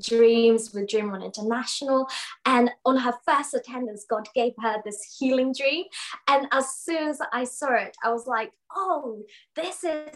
dreams 0.00 0.72
with 0.74 0.88
Dream 0.88 1.10
On 1.10 1.22
International. 1.22 2.08
And 2.44 2.70
on 2.84 2.96
her 2.96 3.14
first 3.24 3.54
attendance, 3.54 4.04
God 4.08 4.28
gave 4.34 4.54
her 4.60 4.82
this 4.84 5.16
healing 5.18 5.54
dream. 5.56 5.84
And 6.28 6.48
as 6.50 6.70
soon 6.76 7.08
as 7.08 7.20
I 7.32 7.44
saw 7.44 7.74
it, 7.74 7.96
I 8.02 8.10
was 8.10 8.26
like, 8.26 8.52
oh, 8.76 9.22
this 9.56 9.84
is 9.84 10.08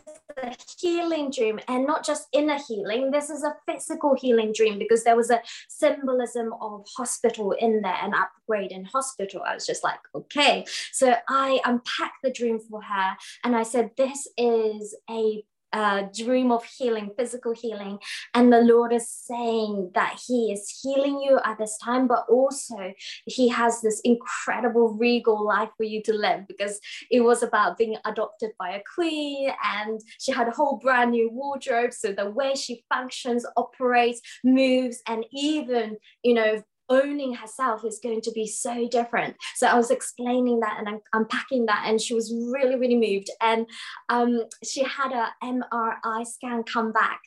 a 0.42 0.54
healing 0.78 1.30
dream 1.30 1.60
and 1.68 1.86
not 1.86 2.04
just 2.04 2.28
inner 2.32 2.58
healing. 2.66 3.10
This 3.10 3.30
is 3.30 3.42
a 3.42 3.56
physical 3.66 4.14
healing 4.14 4.52
dream 4.54 4.78
because 4.78 5.04
there 5.04 5.16
was 5.16 5.30
a 5.30 5.42
symbolism 5.68 6.52
of 6.60 6.86
hospital 6.96 7.52
in 7.52 7.82
there, 7.82 7.96
an 8.02 8.14
upgrade 8.14 8.72
in 8.72 8.84
hospital. 8.84 9.42
I 9.46 9.54
was 9.54 9.66
just 9.66 9.84
like, 9.84 10.00
okay. 10.14 10.64
So 10.92 11.14
I 11.28 11.60
unpacked 11.64 12.22
the 12.22 12.32
dream 12.32 12.58
for 12.58 12.82
her 12.82 13.16
and 13.44 13.56
I 13.56 13.62
said, 13.62 13.90
this 13.96 14.28
is 14.36 14.96
a 15.10 15.44
uh, 15.72 16.04
dream 16.14 16.50
of 16.50 16.64
healing, 16.64 17.10
physical 17.16 17.52
healing. 17.52 17.98
And 18.34 18.52
the 18.52 18.60
Lord 18.60 18.92
is 18.92 19.08
saying 19.10 19.90
that 19.94 20.18
He 20.26 20.52
is 20.52 20.80
healing 20.82 21.20
you 21.20 21.40
at 21.44 21.58
this 21.58 21.78
time, 21.82 22.06
but 22.06 22.24
also 22.28 22.94
He 23.26 23.48
has 23.48 23.80
this 23.80 24.00
incredible 24.00 24.94
regal 24.94 25.44
life 25.44 25.70
for 25.76 25.84
you 25.84 26.02
to 26.04 26.12
live 26.12 26.46
because 26.46 26.80
it 27.10 27.20
was 27.20 27.42
about 27.42 27.78
being 27.78 27.96
adopted 28.04 28.50
by 28.58 28.70
a 28.70 28.82
queen 28.94 29.50
and 29.64 30.00
she 30.18 30.32
had 30.32 30.48
a 30.48 30.52
whole 30.52 30.78
brand 30.78 31.10
new 31.10 31.30
wardrobe. 31.30 31.92
So 31.92 32.12
the 32.12 32.30
way 32.30 32.54
she 32.54 32.84
functions, 32.88 33.46
operates, 33.56 34.20
moves, 34.44 35.02
and 35.06 35.24
even, 35.32 35.96
you 36.22 36.34
know, 36.34 36.62
owning 36.88 37.34
herself 37.34 37.84
is 37.84 38.00
going 38.02 38.20
to 38.22 38.32
be 38.32 38.46
so 38.46 38.88
different. 38.88 39.36
So 39.56 39.66
I 39.66 39.74
was 39.74 39.90
explaining 39.90 40.60
that 40.60 40.82
and 40.84 41.00
unpacking 41.12 41.66
that, 41.66 41.84
and 41.86 42.00
she 42.00 42.14
was 42.14 42.34
really, 42.52 42.76
really 42.76 42.96
moved. 42.96 43.30
And 43.40 43.66
um, 44.08 44.42
she 44.64 44.84
had 44.84 45.12
a 45.12 45.28
MRI 45.44 46.26
scan 46.26 46.62
come 46.62 46.92
back, 46.92 47.20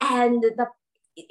and 0.00 0.42
the 0.42 0.66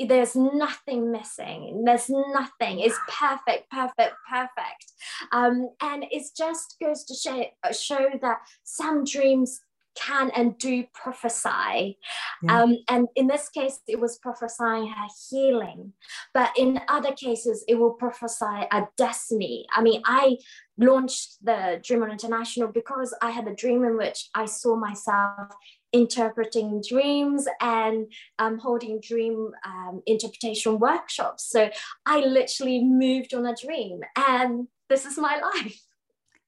there's 0.08 0.36
nothing 0.36 1.12
missing 1.12 1.84
there's 1.86 2.10
nothing 2.10 2.80
it's 2.80 2.98
perfect 3.10 3.70
perfect 3.70 4.16
perfect 4.30 4.94
um, 5.32 5.70
and 5.82 6.06
it 6.10 6.24
just 6.38 6.78
goes 6.82 7.04
to 7.04 7.14
show, 7.14 7.46
show 7.74 8.10
that 8.22 8.38
some 8.64 9.04
dreams 9.04 9.60
can 9.96 10.32
and 10.32 10.58
do 10.58 10.86
prophesy. 10.94 11.98
Yeah. 12.42 12.62
Um, 12.62 12.78
and 12.90 13.08
in 13.16 13.28
this 13.28 13.50
case, 13.50 13.80
it 13.88 14.00
was 14.00 14.18
prophesying 14.18 14.88
her 14.88 15.08
healing. 15.30 15.94
But 16.34 16.52
in 16.58 16.82
other 16.88 17.14
cases, 17.14 17.64
it 17.68 17.76
will 17.76 17.92
prophesy 17.94 18.68
a 18.72 18.88
destiny. 18.98 19.66
I 19.74 19.82
mean, 19.82 20.02
I 20.06 20.38
launched 20.78 21.44
the 21.44 21.80
Dream 21.84 22.04
On 22.04 22.12
International 22.12 22.68
because 22.68 23.16
I 23.22 23.32
had 23.32 23.48
a 23.48 23.56
dream 23.56 23.84
in 23.84 23.98
which 23.98 24.30
I 24.34 24.46
saw 24.46 24.76
myself 24.76 25.54
interpreting 25.92 26.82
dreams 26.88 27.46
and 27.62 28.12
um, 28.40 28.58
holding 28.58 29.00
dream 29.00 29.52
um, 29.66 30.02
interpretation 30.08 30.80
workshops. 30.80 31.48
So 31.50 31.70
I 32.06 32.20
literally 32.20 32.84
moved 32.84 33.34
on 33.34 33.46
a 33.46 33.56
dream, 33.56 34.02
and 34.16 34.68
this 34.90 35.06
is 35.06 35.18
my 35.18 35.40
life. 35.56 35.80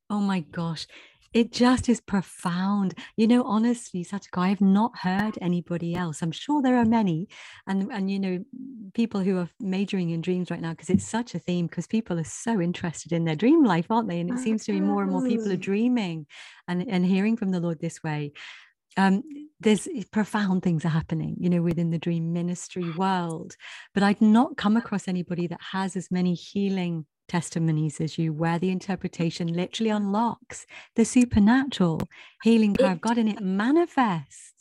Oh 0.10 0.20
my 0.20 0.40
gosh 0.40 0.88
it 1.36 1.52
just 1.52 1.90
is 1.90 2.00
profound. 2.00 2.98
You 3.18 3.28
know, 3.28 3.44
honestly, 3.44 4.06
Satoko, 4.06 4.42
I 4.42 4.48
have 4.48 4.62
not 4.62 4.98
heard 4.98 5.38
anybody 5.42 5.94
else. 5.94 6.22
I'm 6.22 6.32
sure 6.32 6.62
there 6.62 6.78
are 6.78 6.86
many, 6.86 7.28
and 7.68 7.92
and 7.92 8.10
you 8.10 8.20
know, 8.20 8.46
people 8.94 9.20
who 9.20 9.38
are 9.40 9.50
majoring 9.60 10.12
in 10.12 10.22
dreams 10.22 10.50
right 10.50 10.62
now 10.62 10.72
because 10.72 10.90
it's 10.90 11.06
such 11.06 11.36
a 11.36 11.40
theme. 11.40 11.68
Because 11.68 11.88
people 11.88 12.18
are 12.18 12.24
so 12.24 12.62
interested 12.62 13.12
in 13.12 13.26
their 13.26 13.36
dream 13.36 13.66
life, 13.66 13.88
aren't 13.90 14.08
they? 14.08 14.22
And 14.22 14.32
it 14.32 14.40
seems 14.40 14.64
to 14.64 14.72
be 14.72 14.80
more 14.80 15.04
and 15.04 15.12
more 15.12 15.28
people 15.28 15.52
are 15.52 15.58
dreaming, 15.58 16.26
and 16.70 16.88
and 16.88 17.06
hearing 17.06 17.36
from 17.36 17.52
the 17.52 17.60
Lord 17.60 17.82
this 17.82 18.02
way. 18.02 18.32
Um, 18.98 19.24
there's 19.60 19.90
profound 20.12 20.64
things 20.64 20.86
are 20.86 20.90
happening, 20.90 21.36
you 21.38 21.50
know, 21.50 21.62
within 21.62 21.92
the 21.92 21.98
dream 21.98 22.32
ministry 22.32 22.90
world. 22.92 23.58
But 23.94 24.04
I'd 24.04 24.22
not 24.22 24.56
come 24.56 24.78
across 24.78 25.10
anybody 25.10 25.48
that 25.48 25.60
has 25.74 25.98
as 25.98 26.10
many 26.10 26.34
healing 26.34 27.06
testimonies 27.28 28.00
as 28.00 28.18
you, 28.18 28.34
where 28.34 28.60
the 28.60 28.70
interpretation 28.70 29.48
literally 29.54 29.90
unlocks 29.90 30.66
the 30.96 31.06
supernatural 31.06 32.02
healing 32.44 32.74
power 32.74 32.92
of 32.92 33.02
God 33.02 33.18
and 33.18 33.30
it 33.30 33.42
manifests. 33.42 34.55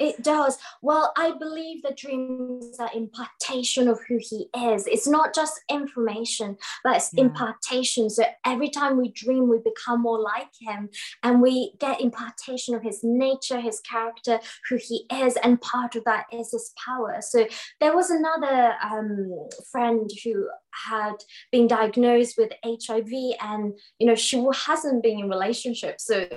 It 0.00 0.22
does. 0.22 0.56
Well, 0.80 1.12
I 1.18 1.32
believe 1.38 1.82
the 1.82 1.94
dreams 1.94 2.80
are 2.80 2.90
impartation 2.94 3.86
of 3.86 4.00
who 4.08 4.18
he 4.18 4.48
is. 4.56 4.86
It's 4.86 5.06
not 5.06 5.34
just 5.34 5.60
information, 5.70 6.56
but 6.82 6.96
it's 6.96 7.10
yeah. 7.12 7.24
impartation. 7.24 8.08
So 8.08 8.24
every 8.46 8.70
time 8.70 8.96
we 8.96 9.10
dream, 9.10 9.50
we 9.50 9.58
become 9.58 10.00
more 10.00 10.18
like 10.18 10.48
him 10.58 10.88
and 11.22 11.42
we 11.42 11.74
get 11.78 12.00
impartation 12.00 12.74
of 12.74 12.82
his 12.82 13.00
nature, 13.04 13.60
his 13.60 13.80
character, 13.80 14.40
who 14.70 14.78
he 14.80 15.04
is. 15.12 15.36
And 15.36 15.60
part 15.60 15.94
of 15.96 16.04
that 16.04 16.24
is 16.32 16.50
his 16.52 16.72
power. 16.82 17.18
So 17.20 17.46
there 17.80 17.94
was 17.94 18.08
another 18.08 18.76
um, 18.82 19.30
friend 19.70 20.10
who 20.24 20.48
had 20.72 21.16
been 21.52 21.66
diagnosed 21.66 22.36
with 22.38 22.52
HIV 22.64 23.10
and 23.40 23.74
you 23.98 24.06
know 24.06 24.14
she 24.14 24.42
hasn't 24.66 25.02
been 25.02 25.18
in 25.18 25.28
relationships 25.28 26.06
so 26.06 26.28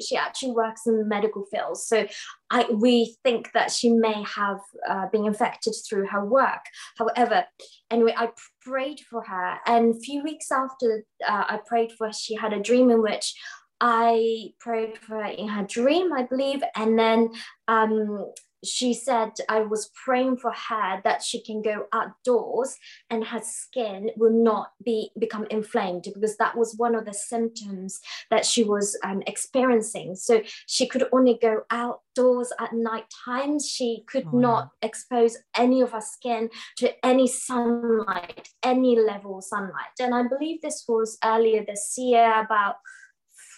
she 0.00 0.16
actually 0.16 0.52
works 0.52 0.86
in 0.86 0.98
the 0.98 1.04
medical 1.04 1.44
field. 1.46 1.78
So 1.78 2.06
I 2.50 2.66
we 2.70 3.16
think 3.24 3.52
that 3.52 3.70
she 3.70 3.90
may 3.90 4.22
have 4.24 4.60
uh, 4.88 5.06
been 5.12 5.24
infected 5.26 5.74
through 5.88 6.06
her 6.08 6.24
work. 6.24 6.64
However 6.98 7.44
anyway 7.90 8.14
I 8.16 8.30
prayed 8.62 9.00
for 9.10 9.22
her. 9.24 9.58
And 9.66 9.94
a 9.94 9.98
few 9.98 10.22
weeks 10.22 10.50
after 10.50 11.04
uh, 11.26 11.44
I 11.48 11.60
prayed 11.66 11.92
for 11.92 12.08
her 12.08 12.12
she 12.12 12.34
had 12.34 12.52
a 12.52 12.60
dream 12.60 12.90
in 12.90 13.02
which 13.02 13.34
I 13.80 14.52
prayed 14.58 14.96
for 14.98 15.22
her 15.22 15.26
in 15.26 15.48
her 15.48 15.64
dream, 15.64 16.12
I 16.12 16.22
believe, 16.22 16.62
and 16.74 16.98
then 16.98 17.30
um, 17.68 18.32
she 18.64 18.94
said 18.94 19.32
I 19.48 19.60
was 19.60 19.90
praying 20.04 20.38
for 20.38 20.52
her 20.52 21.00
that 21.04 21.22
she 21.22 21.42
can 21.42 21.62
go 21.62 21.86
outdoors 21.92 22.76
and 23.10 23.24
her 23.24 23.40
skin 23.42 24.10
will 24.16 24.32
not 24.32 24.72
be 24.84 25.10
become 25.18 25.46
inflamed 25.50 26.08
because 26.14 26.36
that 26.36 26.56
was 26.56 26.74
one 26.76 26.94
of 26.94 27.04
the 27.04 27.14
symptoms 27.14 28.00
that 28.30 28.44
she 28.44 28.64
was 28.64 28.98
um, 29.04 29.22
experiencing. 29.26 30.14
So 30.14 30.42
she 30.66 30.86
could 30.86 31.04
only 31.12 31.38
go 31.40 31.62
outdoors 31.70 32.52
at 32.60 32.72
night 32.72 33.04
times. 33.24 33.68
She 33.68 34.04
could 34.08 34.26
oh, 34.32 34.38
not 34.38 34.70
expose 34.82 35.36
any 35.56 35.80
of 35.80 35.92
her 35.92 36.00
skin 36.00 36.50
to 36.78 37.06
any 37.06 37.26
sunlight, 37.26 38.48
any 38.62 38.98
level 38.98 39.38
of 39.38 39.44
sunlight. 39.44 39.94
And 40.00 40.14
I 40.14 40.24
believe 40.24 40.60
this 40.62 40.84
was 40.88 41.18
earlier 41.24 41.64
this 41.66 41.94
year 41.96 42.40
about 42.40 42.76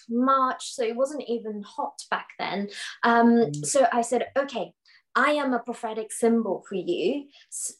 March, 0.08 0.72
so 0.72 0.82
it 0.82 0.96
wasn't 0.96 1.24
even 1.28 1.62
hot 1.62 2.02
back 2.10 2.28
then. 2.38 2.68
Um, 3.02 3.28
mm. 3.28 3.66
So 3.66 3.86
I 3.92 4.02
said, 4.02 4.28
okay, 4.36 4.72
I 5.18 5.32
am 5.32 5.52
a 5.52 5.58
prophetic 5.58 6.12
symbol 6.12 6.64
for 6.68 6.76
you. 6.76 7.24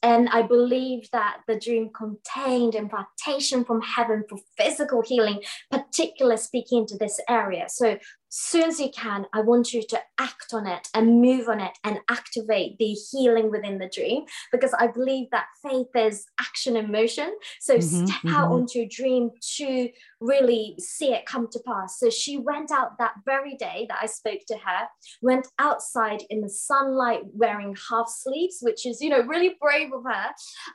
And 0.02 0.28
I 0.30 0.42
believe 0.42 1.08
that 1.12 1.42
the 1.46 1.56
dream 1.56 1.88
contained 1.96 2.74
impartation 2.74 3.64
from 3.64 3.80
heaven 3.80 4.24
for 4.28 4.38
physical 4.56 5.02
healing, 5.02 5.44
particularly 5.70 6.38
speaking 6.38 6.84
to 6.88 6.98
this 6.98 7.20
area. 7.28 7.66
So 7.68 7.96
soon 8.28 8.64
as 8.64 8.80
you 8.80 8.90
can, 8.90 9.26
I 9.32 9.40
want 9.40 9.72
you 9.72 9.82
to 9.82 10.00
act 10.18 10.52
on 10.52 10.66
it 10.66 10.88
and 10.94 11.20
move 11.20 11.48
on 11.48 11.60
it 11.60 11.72
and 11.84 12.00
activate 12.08 12.78
the 12.78 12.96
healing 13.10 13.50
within 13.50 13.78
the 13.78 13.88
dream 13.88 14.24
because 14.52 14.74
I 14.74 14.88
believe 14.88 15.28
that 15.30 15.46
faith 15.62 15.88
is 15.94 16.26
action 16.40 16.76
and 16.76 16.90
motion. 16.90 17.36
So 17.60 17.74
mm-hmm, 17.74 18.06
step 18.06 18.20
mm-hmm. 18.22 18.34
out 18.34 18.52
onto 18.52 18.80
your 18.80 18.88
dream 18.90 19.30
to 19.56 19.88
really 20.20 20.74
see 20.78 21.12
it 21.12 21.26
come 21.26 21.48
to 21.52 21.60
pass. 21.66 21.98
So 21.98 22.10
she 22.10 22.38
went 22.38 22.70
out 22.70 22.98
that 22.98 23.14
very 23.24 23.56
day 23.56 23.86
that 23.88 23.98
I 24.02 24.06
spoke 24.06 24.40
to 24.48 24.56
her, 24.56 24.88
went 25.22 25.46
outside 25.58 26.22
in 26.30 26.40
the 26.40 26.48
sunlight 26.48 27.22
wearing 27.32 27.76
half 27.90 28.08
sleeves, 28.08 28.58
which 28.60 28.86
is, 28.86 29.00
you 29.00 29.10
know, 29.10 29.22
really 29.22 29.56
brave 29.60 29.92
of 29.92 30.04
her. 30.04 30.26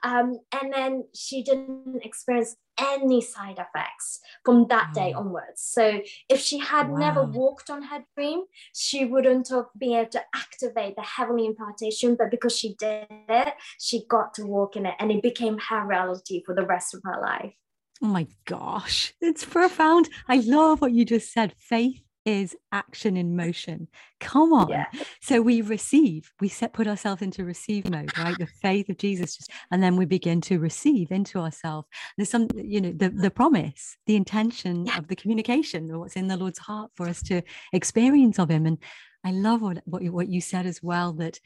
Um, 0.04 0.40
and 0.62 0.74
then 0.74 1.04
she 1.14 1.44
didn't 1.44 2.02
experience 2.04 2.56
any 2.84 3.22
side 3.22 3.60
effects 3.60 4.20
from 4.44 4.68
that 4.68 4.90
wow. 4.90 4.94
day 4.94 5.14
mm. 5.14 5.20
onwards. 5.20 5.62
So 5.62 6.02
if 6.30 6.40
she 6.40 6.60
had 6.60 6.90
wow. 6.90 6.98
never 6.98 7.24
walked 7.24 7.70
on 7.70 7.84
her 7.84 8.04
dream, 8.16 8.44
she 8.74 9.06
wouldn't 9.06 9.50
have 9.50 9.66
been 9.78 9.94
able 9.94 10.10
to 10.12 10.22
activate 10.36 10.96
the 10.96 11.02
heavenly 11.02 11.46
impartation. 11.46 12.16
But 12.16 12.32
because 12.32 12.58
she 12.58 12.76
did 12.76 13.08
it, 13.10 13.54
she 13.80 14.06
got 14.08 14.34
to 14.36 14.46
walk 14.46 14.76
in 14.76 14.86
it 14.86 14.96
and 15.00 15.12
it 15.12 15.22
became 15.22 15.58
her 15.70 15.86
reality 15.86 16.44
for 16.46 16.56
the 16.56 16.66
rest 16.66 16.94
of 16.94 17.02
her 17.04 17.20
life. 17.22 17.54
Oh 18.02 18.08
my 18.08 18.28
gosh, 18.46 19.14
it's 19.22 19.46
profound. 19.46 20.10
I 20.28 20.38
love 20.38 20.82
what 20.82 20.92
you 20.92 21.06
just 21.06 21.32
said. 21.32 21.54
Faith 21.58 22.02
is 22.26 22.56
action 22.72 23.18
in 23.18 23.36
motion. 23.36 23.88
Come 24.20 24.54
on. 24.54 24.70
Yeah. 24.70 24.86
So 25.22 25.42
we 25.42 25.62
receive, 25.62 26.32
we 26.40 26.48
set 26.48 26.74
put 26.74 26.88
ourselves 26.88 27.22
into 27.22 27.44
receive 27.44 27.90
mode, 27.90 28.18
right? 28.18 28.38
The 28.38 28.48
faith 28.48 28.90
of 28.90 28.98
Jesus 28.98 29.36
just 29.38 29.52
and 29.72 29.84
then 29.84 29.96
we 29.98 30.06
begin 30.06 30.42
to 30.42 30.60
receive 30.60 31.12
into 31.12 31.40
ourselves. 31.40 31.88
There's 32.18 32.30
some, 32.30 32.48
you 32.56 32.82
know, 32.82 32.94
the, 32.94 33.10
the 33.10 33.32
promise, 33.32 33.98
the 34.06 34.16
intention 34.16 34.86
yeah. 34.86 34.98
of 34.98 35.08
the 35.08 35.16
communication, 35.16 35.92
or 35.92 36.00
what's 36.00 36.16
in 36.16 36.28
the 36.28 36.38
Lord's 36.38 36.60
heart 36.60 36.92
for 36.96 37.08
us 37.08 37.22
to 37.24 37.42
experience 37.74 38.40
of 38.40 38.50
him. 38.50 38.66
And 38.66 38.78
I 39.26 39.32
love 39.32 39.62
what, 39.62 39.82
what, 39.86 40.02
you, 40.02 40.12
what 40.12 40.30
you 40.30 40.42
said 40.42 40.66
as 40.66 40.82
well 40.82 41.14
that 41.14 41.40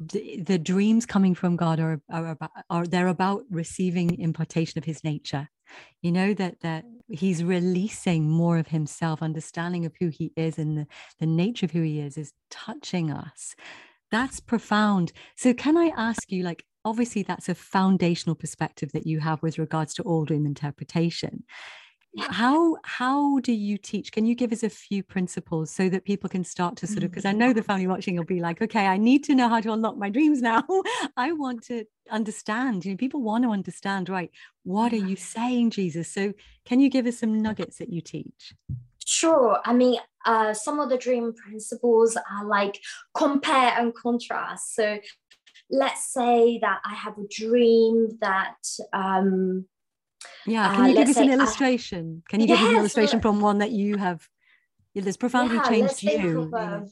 the, 0.00 0.40
the 0.40 0.58
dreams 0.58 1.06
coming 1.06 1.34
from 1.34 1.56
God 1.56 1.78
are, 1.78 2.00
are 2.10 2.30
about 2.30 2.50
are 2.68 2.86
they're 2.86 3.08
about 3.08 3.44
receiving 3.50 4.18
impartation 4.18 4.78
of 4.78 4.84
his 4.84 5.04
nature 5.04 5.48
you 6.02 6.12
know 6.12 6.34
that 6.34 6.60
that 6.60 6.84
he's 7.08 7.44
releasing 7.44 8.28
more 8.28 8.58
of 8.58 8.68
himself 8.68 9.22
understanding 9.22 9.84
of 9.84 9.92
who 10.00 10.08
he 10.08 10.32
is 10.36 10.58
and 10.58 10.78
the, 10.78 10.86
the 11.20 11.26
nature 11.26 11.66
of 11.66 11.72
who 11.72 11.82
he 11.82 12.00
is 12.00 12.16
is 12.16 12.32
touching 12.50 13.10
us. 13.10 13.54
That's 14.10 14.40
profound. 14.40 15.12
So 15.36 15.54
can 15.54 15.76
i 15.76 15.92
ask 15.96 16.30
you 16.30 16.42
like 16.42 16.64
obviously 16.84 17.22
that's 17.22 17.48
a 17.48 17.54
foundational 17.54 18.34
perspective 18.34 18.92
that 18.92 19.06
you 19.06 19.20
have 19.20 19.42
with 19.42 19.58
regards 19.58 19.94
to 19.94 20.02
all 20.02 20.24
dream 20.24 20.46
interpretation 20.46 21.44
how 22.18 22.76
how 22.84 23.38
do 23.40 23.52
you 23.52 23.76
teach 23.76 24.12
can 24.12 24.24
you 24.24 24.34
give 24.34 24.52
us 24.52 24.62
a 24.62 24.70
few 24.70 25.02
principles 25.02 25.70
so 25.70 25.88
that 25.88 26.04
people 26.04 26.28
can 26.28 26.44
start 26.44 26.76
to 26.76 26.86
sort 26.86 27.02
of 27.02 27.10
because 27.10 27.24
i 27.24 27.32
know 27.32 27.52
the 27.52 27.60
mm. 27.60 27.66
family 27.66 27.86
watching 27.86 28.16
will 28.16 28.24
be 28.24 28.40
like 28.40 28.62
okay 28.62 28.86
i 28.86 28.96
need 28.96 29.24
to 29.24 29.34
know 29.34 29.48
how 29.48 29.60
to 29.60 29.72
unlock 29.72 29.96
my 29.96 30.08
dreams 30.08 30.40
now 30.40 30.62
i 31.16 31.32
want 31.32 31.62
to 31.62 31.84
understand 32.10 32.84
you 32.84 32.92
know 32.92 32.96
people 32.96 33.20
want 33.20 33.42
to 33.42 33.50
understand 33.50 34.08
right 34.08 34.30
what 34.62 34.92
are 34.92 34.96
you 34.96 35.16
saying 35.16 35.70
jesus 35.70 36.08
so 36.08 36.32
can 36.64 36.78
you 36.78 36.88
give 36.88 37.06
us 37.06 37.18
some 37.18 37.42
nuggets 37.42 37.78
that 37.78 37.90
you 37.90 38.00
teach 38.00 38.54
Sure. 39.06 39.60
I 39.64 39.74
mean, 39.74 39.98
uh, 40.24 40.54
some 40.54 40.80
of 40.80 40.88
the 40.88 40.96
dream 40.96 41.34
principles 41.34 42.16
are 42.16 42.46
like 42.46 42.80
compare 43.12 43.74
and 43.78 43.94
contrast. 43.94 44.74
So 44.74 44.98
let's 45.70 46.12
say 46.12 46.58
that 46.60 46.80
I 46.84 46.94
have 46.94 47.18
a 47.18 47.28
dream 47.28 48.18
that 48.20 48.56
um, 48.92 49.66
yeah, 50.46 50.74
can 50.74 50.84
uh, 50.84 50.86
you 50.86 50.94
give 50.94 51.08
us 51.08 51.16
an 51.16 51.30
illustration? 51.30 52.22
can 52.28 52.40
you 52.40 52.46
yes, 52.46 52.58
give 52.58 52.66
us 52.66 52.72
an 52.72 52.78
illustration 52.78 53.20
from 53.20 53.40
one 53.40 53.58
that 53.58 53.70
you 53.70 53.96
have 53.96 54.28
that's 54.94 55.16
profoundly 55.16 55.56
yeah, 55.56 55.68
changed 55.68 56.02
you? 56.02 56.50
A, 56.54 56.86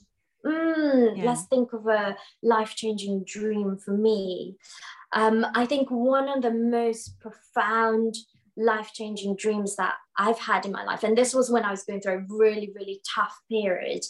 mm, 0.47 1.17
yeah. 1.17 1.25
Let's 1.25 1.45
think 1.45 1.73
of 1.73 1.87
a 1.87 2.17
life 2.43 2.75
changing 2.75 3.25
dream 3.25 3.79
for 3.79 3.97
me. 3.97 4.57
Um, 5.13 5.47
I 5.55 5.67
think 5.67 5.89
one 5.91 6.29
of 6.29 6.43
the 6.43 6.51
most 6.51 7.21
profound 7.21 8.17
life 8.57 8.93
changing 8.93 9.37
dreams 9.37 9.77
that 9.77 9.95
I've 10.19 10.39
had 10.39 10.67
in 10.67 10.73
my 10.73 10.85
life, 10.85 11.05
and 11.05 11.17
this 11.17 11.35
was 11.35 11.51
when 11.51 11.65
I 11.65 11.71
was 11.71 11.85
going 11.85 12.01
through 12.01 12.15
a 12.15 12.27
really, 12.29 12.71
really 12.75 13.01
tough 13.15 13.39
period, 13.51 14.03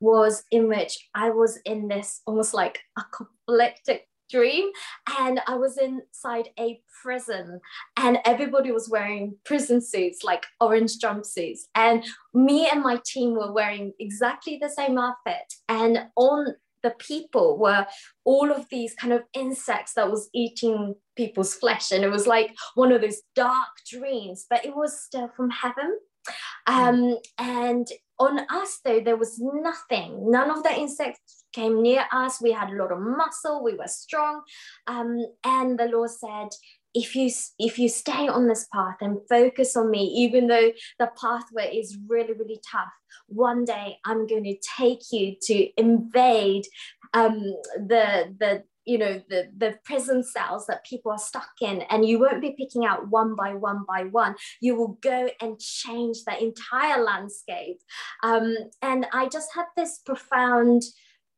was 0.00 0.44
in 0.50 0.68
which 0.68 1.08
I 1.14 1.30
was 1.30 1.58
in 1.64 1.88
this 1.88 2.20
almost 2.26 2.54
like 2.54 2.80
a 2.98 3.02
conflicted 3.12 4.00
dream 4.30 4.70
and 5.18 5.40
I 5.46 5.56
was 5.56 5.78
inside 5.78 6.50
a 6.58 6.80
prison 7.02 7.60
and 7.96 8.18
everybody 8.24 8.72
was 8.72 8.88
wearing 8.88 9.36
prison 9.44 9.80
suits 9.80 10.22
like 10.24 10.46
orange 10.60 10.98
jumpsuits 10.98 11.60
and 11.74 12.04
me 12.34 12.68
and 12.70 12.82
my 12.82 13.00
team 13.04 13.34
were 13.34 13.52
wearing 13.52 13.92
exactly 13.98 14.58
the 14.60 14.68
same 14.68 14.98
outfit 14.98 15.54
and 15.68 16.06
on 16.16 16.54
the 16.82 16.90
people 16.98 17.58
were 17.58 17.86
all 18.24 18.50
of 18.50 18.66
these 18.70 18.94
kind 18.94 19.12
of 19.12 19.22
insects 19.34 19.94
that 19.94 20.10
was 20.10 20.28
eating 20.32 20.94
people's 21.16 21.54
flesh 21.54 21.90
and 21.90 22.04
it 22.04 22.10
was 22.10 22.26
like 22.26 22.54
one 22.74 22.92
of 22.92 23.00
those 23.00 23.22
dark 23.34 23.68
dreams 23.88 24.46
but 24.48 24.64
it 24.64 24.74
was 24.74 25.02
still 25.02 25.28
from 25.36 25.50
heaven 25.50 25.98
hmm. 26.68 26.74
um, 26.74 27.18
and 27.38 27.88
on 28.18 28.40
us 28.50 28.80
though 28.84 29.00
there 29.00 29.16
was 29.16 29.38
nothing 29.38 30.30
none 30.30 30.50
of 30.50 30.62
the 30.62 30.72
insects 30.74 31.39
came 31.52 31.82
near 31.82 32.04
us. 32.12 32.40
We 32.40 32.52
had 32.52 32.70
a 32.70 32.76
lot 32.76 32.92
of 32.92 33.00
muscle. 33.00 33.62
We 33.62 33.74
were 33.74 33.88
strong. 33.88 34.42
Um, 34.86 35.24
and 35.44 35.78
the 35.78 35.86
Lord 35.86 36.10
said, 36.10 36.48
if 36.94 37.14
you 37.14 37.30
if 37.58 37.78
you 37.78 37.88
stay 37.88 38.26
on 38.28 38.48
this 38.48 38.66
path 38.72 38.96
and 39.00 39.18
focus 39.28 39.76
on 39.76 39.90
me 39.90 40.02
even 40.16 40.48
though 40.48 40.72
the 40.98 41.08
pathway 41.20 41.76
is 41.76 41.96
really 42.08 42.32
really 42.32 42.60
tough 42.68 42.90
one 43.28 43.64
day 43.64 43.96
i'm 44.04 44.26
going 44.26 44.42
to 44.42 44.56
take 44.76 45.00
you 45.12 45.36
to 45.40 45.68
invade 45.80 46.64
um, 47.14 47.38
the 47.76 48.34
the 48.38 48.64
you 48.84 48.98
know 48.98 49.22
the 49.28 49.48
the 49.56 49.78
prison 49.84 50.24
cells 50.24 50.66
that 50.66 50.84
people 50.84 51.12
are 51.12 51.18
stuck 51.18 51.50
in 51.60 51.82
and 51.82 52.06
you 52.06 52.18
won't 52.18 52.40
be 52.40 52.54
picking 52.58 52.84
out 52.84 53.08
one 53.08 53.34
by 53.36 53.54
one 53.54 53.84
by 53.86 54.04
one 54.04 54.34
you 54.60 54.74
will 54.74 54.98
go 55.00 55.28
and 55.40 55.60
change 55.60 56.24
the 56.24 56.42
entire 56.42 57.02
landscape 57.02 57.78
um, 58.22 58.56
and 58.82 59.06
i 59.12 59.28
just 59.28 59.50
had 59.54 59.66
this 59.76 59.98
profound 59.98 60.82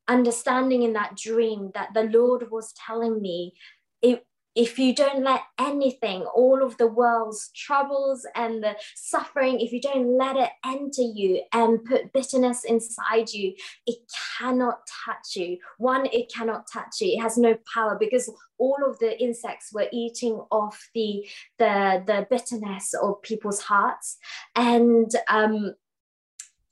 understanding 0.09 0.83
in 0.83 0.93
that 0.95 1.17
dream 1.17 1.71
that 1.75 1.95
the 1.95 2.05
Lord 2.05 2.51
was 2.51 2.73
telling 2.87 3.21
me 3.21 3.55
if, 4.01 4.21
if 4.55 4.79
you 4.79 4.95
don't 4.95 5.25
let 5.25 5.41
anything, 5.59 6.23
all 6.23 6.63
of 6.63 6.77
the 6.77 6.87
world's 6.87 7.51
troubles 7.57 8.27
and 8.35 8.63
the 8.63 8.77
suffering, 8.95 9.61
if 9.61 9.73
you 9.73 9.81
don't 9.81 10.19
let 10.19 10.37
it 10.37 10.51
enter 10.65 11.03
you 11.03 11.41
and 11.55 11.83
put 11.85 12.13
bitterness 12.13 12.65
inside 12.65 13.33
you, 13.33 13.55
it 13.87 13.99
cannot 14.39 14.81
touch 15.07 15.37
you. 15.37 15.57
One, 15.79 16.07
it 16.13 16.31
cannot 16.31 16.67
touch 16.71 17.01
you. 17.01 17.17
It 17.17 17.23
has 17.23 17.39
no 17.39 17.57
power 17.73 17.97
because 17.99 18.31
all 18.59 18.79
of 18.87 18.99
the 18.99 19.19
insects 19.23 19.73
were 19.73 19.89
eating 19.91 20.35
off 20.51 20.91
the 20.95 21.27
the, 21.59 22.03
the 22.07 22.27
bitterness 22.29 22.93
of 22.93 23.23
people's 23.23 23.63
hearts. 23.63 24.19
And 24.55 25.11
um, 25.29 25.75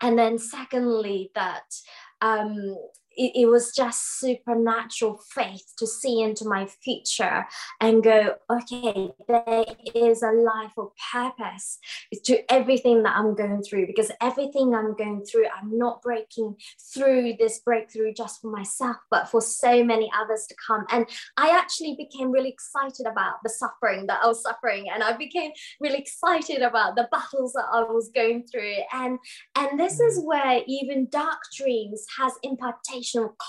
and 0.02 0.18
then 0.18 0.38
secondly, 0.38 1.30
that 1.34 1.64
um, 2.20 2.76
it, 3.16 3.42
it 3.42 3.46
was 3.46 3.72
just 3.74 4.18
supernatural 4.18 5.20
faith 5.30 5.72
to 5.78 5.86
see 5.86 6.22
into 6.22 6.44
my 6.44 6.66
future 6.66 7.46
and 7.80 8.02
go, 8.02 8.34
okay, 8.50 9.10
there 9.28 9.64
is 9.94 10.22
a 10.22 10.32
life 10.32 10.72
of 10.78 10.90
purpose 11.12 11.78
to 12.24 12.52
everything 12.52 13.02
that 13.02 13.16
I'm 13.16 13.34
going 13.34 13.62
through 13.62 13.86
because 13.86 14.10
everything 14.20 14.74
I'm 14.74 14.96
going 14.96 15.24
through, 15.24 15.46
I'm 15.46 15.76
not 15.76 16.02
breaking 16.02 16.56
through 16.94 17.34
this 17.38 17.60
breakthrough 17.60 18.12
just 18.14 18.40
for 18.40 18.50
myself, 18.50 18.96
but 19.10 19.28
for 19.28 19.40
so 19.40 19.84
many 19.84 20.10
others 20.18 20.46
to 20.48 20.54
come. 20.66 20.84
And 20.90 21.06
I 21.36 21.50
actually 21.50 21.96
became 21.96 22.30
really 22.30 22.50
excited 22.50 23.06
about 23.06 23.42
the 23.42 23.50
suffering 23.50 24.06
that 24.06 24.20
I 24.22 24.26
was 24.26 24.42
suffering, 24.42 24.86
and 24.92 25.02
I 25.02 25.16
became 25.16 25.52
really 25.80 25.98
excited 25.98 26.62
about 26.62 26.96
the 26.96 27.08
battles 27.10 27.52
that 27.54 27.66
I 27.72 27.82
was 27.82 28.10
going 28.14 28.46
through. 28.46 28.76
And 28.92 29.18
and 29.56 29.78
this 29.78 30.00
is 30.00 30.20
mm. 30.20 30.24
where 30.24 30.62
even 30.66 31.08
dark 31.10 31.38
dreams 31.56 32.04
has 32.18 32.32
impartation 32.42 32.99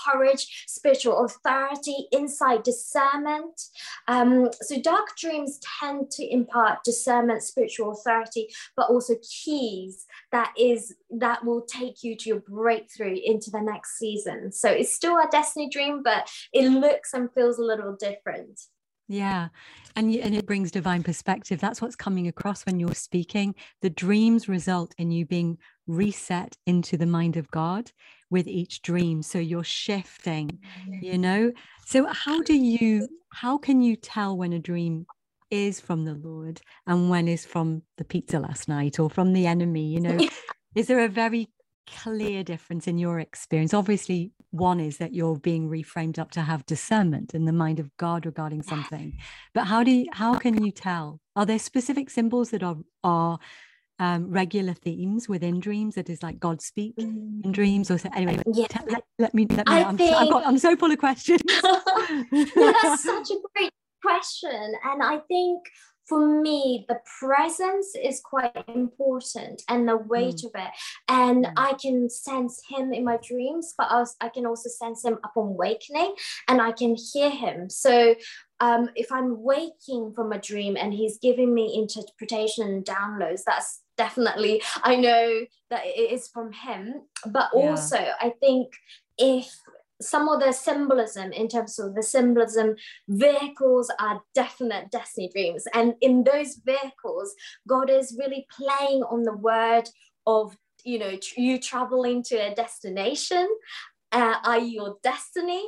courage, 0.04 0.64
spiritual 0.66 1.24
authority, 1.24 2.06
insight, 2.12 2.64
discernment. 2.64 3.60
Um, 4.08 4.50
so 4.60 4.80
dark 4.80 5.16
dreams 5.16 5.60
tend 5.80 6.10
to 6.12 6.24
impart 6.32 6.84
discernment, 6.84 7.42
spiritual 7.42 7.92
authority, 7.92 8.48
but 8.76 8.90
also 8.90 9.14
keys 9.22 10.06
that 10.30 10.52
is 10.58 10.94
that 11.10 11.44
will 11.44 11.62
take 11.62 12.02
you 12.02 12.16
to 12.16 12.28
your 12.28 12.40
breakthrough 12.40 13.16
into 13.22 13.50
the 13.50 13.60
next 13.60 13.98
season. 13.98 14.52
So 14.52 14.70
it's 14.70 14.94
still 14.94 15.16
a 15.16 15.28
destiny 15.30 15.68
dream, 15.68 16.02
but 16.02 16.30
it 16.52 16.68
looks 16.68 17.12
and 17.14 17.32
feels 17.32 17.58
a 17.58 17.62
little 17.62 17.96
different. 17.96 18.60
Yeah. 19.08 19.48
And, 19.94 20.14
and 20.14 20.34
it 20.34 20.46
brings 20.46 20.70
divine 20.70 21.02
perspective. 21.02 21.60
That's 21.60 21.82
what's 21.82 21.96
coming 21.96 22.28
across 22.28 22.64
when 22.64 22.80
you're 22.80 22.94
speaking. 22.94 23.54
The 23.82 23.90
dreams 23.90 24.48
result 24.48 24.94
in 24.96 25.10
you 25.10 25.26
being 25.26 25.58
reset 25.86 26.56
into 26.66 26.96
the 26.96 27.06
mind 27.06 27.36
of 27.36 27.50
God 27.50 27.92
with 28.30 28.46
each 28.46 28.82
dream. 28.82 29.22
So 29.22 29.38
you're 29.38 29.64
shifting, 29.64 30.58
you 31.00 31.18
know? 31.18 31.52
So, 31.86 32.06
how 32.06 32.42
do 32.42 32.54
you, 32.54 33.08
how 33.32 33.58
can 33.58 33.82
you 33.82 33.96
tell 33.96 34.36
when 34.36 34.52
a 34.52 34.58
dream 34.58 35.06
is 35.50 35.80
from 35.80 36.04
the 36.04 36.14
Lord 36.14 36.60
and 36.86 37.10
when 37.10 37.28
is 37.28 37.44
from 37.44 37.82
the 37.98 38.04
pizza 38.04 38.40
last 38.40 38.68
night 38.68 38.98
or 38.98 39.10
from 39.10 39.32
the 39.32 39.46
enemy? 39.46 39.86
You 39.86 40.00
know, 40.00 40.28
is 40.74 40.86
there 40.86 41.04
a 41.04 41.08
very 41.08 41.48
clear 41.86 42.42
difference 42.42 42.86
in 42.86 42.98
your 42.98 43.18
experience? 43.18 43.74
Obviously, 43.74 44.32
one 44.50 44.80
is 44.80 44.98
that 44.98 45.14
you're 45.14 45.38
being 45.38 45.68
reframed 45.68 46.18
up 46.18 46.30
to 46.32 46.42
have 46.42 46.64
discernment 46.66 47.34
in 47.34 47.44
the 47.44 47.52
mind 47.52 47.80
of 47.80 47.94
God 47.96 48.26
regarding 48.26 48.62
something. 48.62 49.18
But 49.54 49.64
how 49.64 49.82
do 49.82 49.90
you, 49.90 50.06
how 50.12 50.38
can 50.38 50.62
you 50.62 50.70
tell? 50.70 51.20
Are 51.36 51.46
there 51.46 51.58
specific 51.58 52.10
symbols 52.10 52.50
that 52.50 52.62
are 52.62 52.76
are 53.02 53.38
um, 54.02 54.28
regular 54.28 54.74
themes 54.74 55.28
within 55.28 55.60
dreams 55.60 55.94
that 55.94 56.10
is 56.10 56.24
like 56.24 56.40
God 56.40 56.60
speak 56.60 56.94
in 56.98 57.40
mm. 57.44 57.52
dreams 57.52 57.88
or 57.88 57.98
so 57.98 58.08
anyway 58.16 58.42
yeah. 58.52 58.66
T- 58.66 58.80
let, 58.88 59.04
let, 59.20 59.32
me 59.32 59.46
let 59.46 59.68
me 59.68 59.74
I 59.74 59.84
I'm, 59.84 59.96
think... 59.96 60.12
so, 60.12 60.28
got, 60.28 60.44
I'm 60.44 60.58
so 60.58 60.74
full 60.74 60.90
of 60.90 60.98
questions 60.98 61.40
that's 62.32 63.04
such 63.04 63.30
a 63.30 63.36
great 63.54 63.72
question 64.02 64.72
and 64.84 65.02
I 65.04 65.18
think 65.28 65.62
for 66.08 66.42
me, 66.42 66.84
the 66.88 66.98
presence 67.20 67.94
is 67.94 68.20
quite 68.20 68.52
important 68.68 69.62
and 69.68 69.88
the 69.88 69.96
weight 69.96 70.36
mm. 70.36 70.46
of 70.46 70.50
it. 70.56 70.70
And 71.08 71.46
mm. 71.46 71.52
I 71.56 71.74
can 71.74 72.10
sense 72.10 72.60
him 72.68 72.92
in 72.92 73.04
my 73.04 73.18
dreams, 73.22 73.74
but 73.78 73.86
I, 73.88 74.04
I 74.20 74.28
can 74.28 74.44
also 74.44 74.68
sense 74.68 75.04
him 75.04 75.18
upon 75.24 75.48
awakening 75.50 76.14
and 76.48 76.60
I 76.60 76.72
can 76.72 76.96
hear 76.96 77.30
him. 77.30 77.70
So 77.70 78.14
um, 78.60 78.90
if 78.96 79.12
I'm 79.12 79.42
waking 79.42 80.12
from 80.14 80.32
a 80.32 80.40
dream 80.40 80.76
and 80.76 80.92
he's 80.92 81.18
giving 81.18 81.54
me 81.54 81.74
interpretation 81.74 82.66
and 82.66 82.84
downloads, 82.84 83.42
that's 83.46 83.81
definitely, 83.96 84.62
I 84.82 84.96
know 84.96 85.40
that 85.70 85.86
it 85.86 86.12
is 86.12 86.28
from 86.28 86.52
him. 86.52 87.02
But 87.26 87.50
also, 87.52 87.96
yeah. 87.96 88.14
I 88.20 88.32
think 88.40 88.72
if 89.18 89.52
some 90.02 90.28
of 90.28 90.40
the 90.40 90.52
symbolism 90.52 91.32
in 91.32 91.48
terms 91.48 91.78
of 91.78 91.94
the 91.94 92.02
symbolism 92.02 92.74
vehicles 93.08 93.90
are 94.00 94.20
definite 94.34 94.90
destiny 94.90 95.30
dreams 95.32 95.64
and 95.74 95.94
in 96.00 96.24
those 96.24 96.56
vehicles 96.64 97.34
god 97.68 97.88
is 97.88 98.16
really 98.18 98.46
playing 98.50 99.02
on 99.04 99.22
the 99.22 99.36
word 99.36 99.88
of 100.26 100.56
you 100.84 100.98
know 100.98 101.16
you 101.36 101.58
traveling 101.58 102.22
to 102.22 102.34
a 102.34 102.54
destination 102.54 103.48
uh, 104.12 104.36
are 104.44 104.58
your 104.58 104.96
destiny 105.02 105.64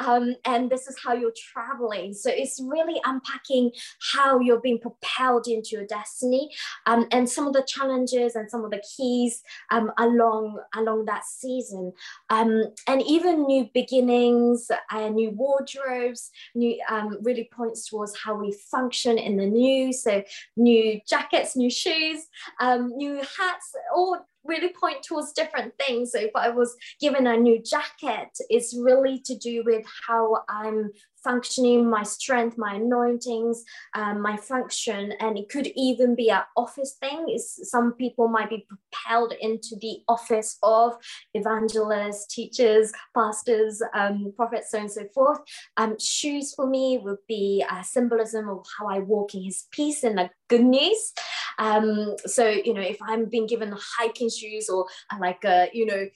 um, 0.00 0.34
and 0.44 0.70
this 0.70 0.86
is 0.86 0.96
how 1.04 1.14
you're 1.14 1.32
traveling. 1.52 2.12
So 2.12 2.30
it's 2.30 2.60
really 2.62 3.00
unpacking 3.04 3.72
how 4.12 4.40
you're 4.40 4.60
being 4.60 4.78
propelled 4.78 5.46
into 5.46 5.70
your 5.72 5.86
destiny 5.86 6.50
um, 6.86 7.06
and 7.12 7.28
some 7.28 7.46
of 7.46 7.52
the 7.52 7.64
challenges 7.66 8.34
and 8.36 8.50
some 8.50 8.64
of 8.64 8.70
the 8.70 8.82
keys 8.96 9.42
um, 9.70 9.90
along 9.98 10.60
along 10.76 11.04
that 11.06 11.24
season. 11.24 11.92
Um, 12.30 12.64
and 12.86 13.02
even 13.02 13.46
new 13.46 13.68
beginnings 13.72 14.70
uh, 14.90 15.08
new 15.08 15.30
wardrobes 15.30 16.30
new 16.54 16.78
um, 16.88 17.18
really 17.22 17.48
points 17.52 17.88
towards 17.88 18.16
how 18.16 18.34
we 18.34 18.52
function 18.70 19.18
in 19.18 19.36
the 19.36 19.46
new. 19.46 19.92
So 19.92 20.22
new 20.56 21.00
jackets 21.08 21.56
new 21.56 21.70
shoes 21.70 22.26
um, 22.60 22.92
new 22.96 23.16
hats 23.16 23.74
all 23.94 24.18
really 24.44 24.72
point 24.78 25.02
towards 25.02 25.32
different 25.32 25.74
things. 25.78 26.12
So 26.12 26.18
if 26.18 26.32
I 26.34 26.50
was 26.50 26.76
given 27.00 27.26
a 27.26 27.36
new 27.36 27.62
jacket, 27.62 28.30
it's 28.48 28.76
really 28.76 29.20
to 29.24 29.36
do 29.36 29.62
with 29.64 29.84
how 30.06 30.42
I'm 30.48 30.90
functioning, 31.24 31.88
my 31.88 32.02
strength, 32.02 32.56
my 32.58 32.74
anointings, 32.74 33.64
um, 33.94 34.20
my 34.20 34.36
function, 34.36 35.12
and 35.20 35.38
it 35.38 35.48
could 35.48 35.66
even 35.74 36.14
be 36.14 36.30
an 36.30 36.42
office 36.56 36.96
thing. 37.00 37.26
Is 37.28 37.58
some 37.70 37.94
people 37.94 38.28
might 38.28 38.50
be 38.50 38.66
propelled 38.68 39.32
into 39.40 39.76
the 39.80 39.98
office 40.06 40.58
of 40.62 40.96
evangelists, 41.32 42.26
teachers, 42.26 42.92
pastors, 43.16 43.82
um, 43.94 44.32
prophets, 44.36 44.70
so 44.70 44.78
and 44.78 44.90
so 44.90 45.06
forth. 45.14 45.40
Um, 45.76 45.98
shoes 45.98 46.54
for 46.54 46.66
me 46.66 46.98
would 47.02 47.18
be 47.26 47.64
a 47.68 47.82
symbolism 47.82 48.48
of 48.48 48.66
how 48.78 48.88
I 48.88 48.98
walk 49.00 49.34
in 49.34 49.42
His 49.42 49.64
peace 49.70 50.04
and 50.04 50.18
the 50.18 50.30
good 50.48 50.64
news. 50.64 51.12
Um, 51.58 52.16
so 52.26 52.46
you 52.48 52.74
know, 52.74 52.80
if 52.80 52.98
I'm 53.02 53.26
being 53.26 53.46
given 53.46 53.74
hiking 53.98 54.30
shoes 54.30 54.68
or 54.68 54.86
like 55.18 55.44
a 55.44 55.68
you 55.72 55.86
know 55.86 56.06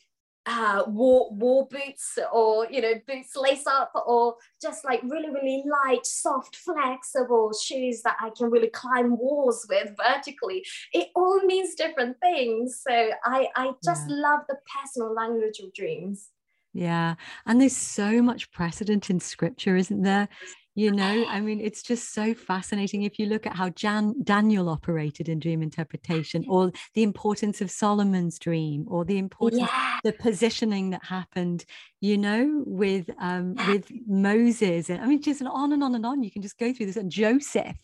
uh, 0.49 0.83
war 0.87 1.31
war 1.33 1.69
boots 1.69 2.19
or 2.33 2.67
you 2.71 2.81
know 2.81 2.95
boots 3.07 3.37
lace 3.37 3.67
up 3.67 3.93
or 4.07 4.37
just 4.63 4.83
like 4.83 5.03
really 5.03 5.29
really 5.29 5.63
light 5.85 6.07
soft 6.07 6.57
flexible 6.57 7.53
shoes 7.53 8.01
that 8.03 8.17
I 8.21 8.31
can 8.31 8.51
really 8.51 8.71
climb 8.71 9.19
walls 9.19 9.67
with 9.69 9.95
vertically. 10.03 10.65
It 10.93 11.09
all 11.15 11.41
means 11.45 11.75
different 11.75 12.17
things. 12.21 12.81
So 12.87 13.11
I 13.25 13.49
I 13.55 13.73
just 13.85 14.09
yeah. 14.09 14.17
love 14.17 14.41
the 14.49 14.57
personal 14.81 15.13
language 15.13 15.61
of 15.61 15.73
dreams. 15.75 16.31
Yeah 16.73 17.15
and 17.47 17.61
there's 17.61 17.77
so 17.77 18.23
much 18.23 18.51
precedent 18.53 19.11
in 19.11 19.21
scripture 19.21 19.75
isn't 19.77 20.03
there 20.03 20.29
you 20.75 20.93
know 20.93 21.25
i 21.29 21.41
mean 21.41 21.61
it's 21.61 21.83
just 21.83 22.13
so 22.13 22.35
fascinating 22.35 23.03
if 23.03 23.19
you 23.19 23.27
look 23.27 23.47
at 23.47 23.55
how 23.55 23.69
Jan, 23.71 24.15
daniel 24.23 24.69
operated 24.69 25.29
in 25.29 25.39
dream 25.39 25.63
interpretation 25.63 26.45
or 26.49 26.73
the 26.95 27.03
importance 27.03 27.61
of 27.61 27.71
solomon's 27.71 28.39
dream 28.39 28.85
or 28.89 29.05
the 29.05 29.19
importance 29.19 29.63
yeah. 29.63 29.99
the 30.05 30.13
positioning 30.13 30.91
that 30.91 31.05
happened 31.05 31.65
you 32.01 32.17
know 32.17 32.63
with 32.67 33.11
um 33.19 33.55
with 33.69 33.91
moses. 34.07 34.89
And 34.89 35.03
i 35.03 35.07
mean 35.07 35.21
just 35.21 35.43
on 35.43 35.73
and 35.73 35.83
on 35.83 35.95
and 35.95 36.07
on. 36.07 36.23
You 36.23 36.31
can 36.31 36.43
just 36.43 36.59
go 36.59 36.73
through 36.73 36.87
this 36.87 36.97
and 36.97 37.11
joseph. 37.11 37.77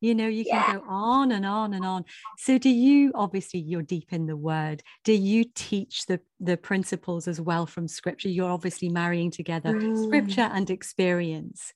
You 0.00 0.14
know 0.14 0.26
you 0.26 0.44
can 0.44 0.54
yeah. 0.54 0.74
go 0.74 0.84
on 0.88 1.32
and 1.32 1.44
on 1.44 1.74
and 1.74 1.84
on. 1.84 2.04
So 2.38 2.58
do 2.58 2.70
you 2.70 3.12
obviously 3.14 3.60
you're 3.60 3.82
deep 3.82 4.12
in 4.12 4.26
the 4.26 4.36
word. 4.36 4.82
Do 5.04 5.12
you 5.12 5.44
teach 5.54 6.06
the 6.06 6.20
the 6.40 6.56
principles 6.56 7.28
as 7.28 7.40
well 7.40 7.66
from 7.66 7.88
scripture? 7.88 8.28
You're 8.28 8.50
obviously 8.50 8.88
marrying 8.88 9.30
together 9.30 9.74
mm. 9.74 10.06
scripture 10.06 10.48
and 10.52 10.70
experience 10.70 11.72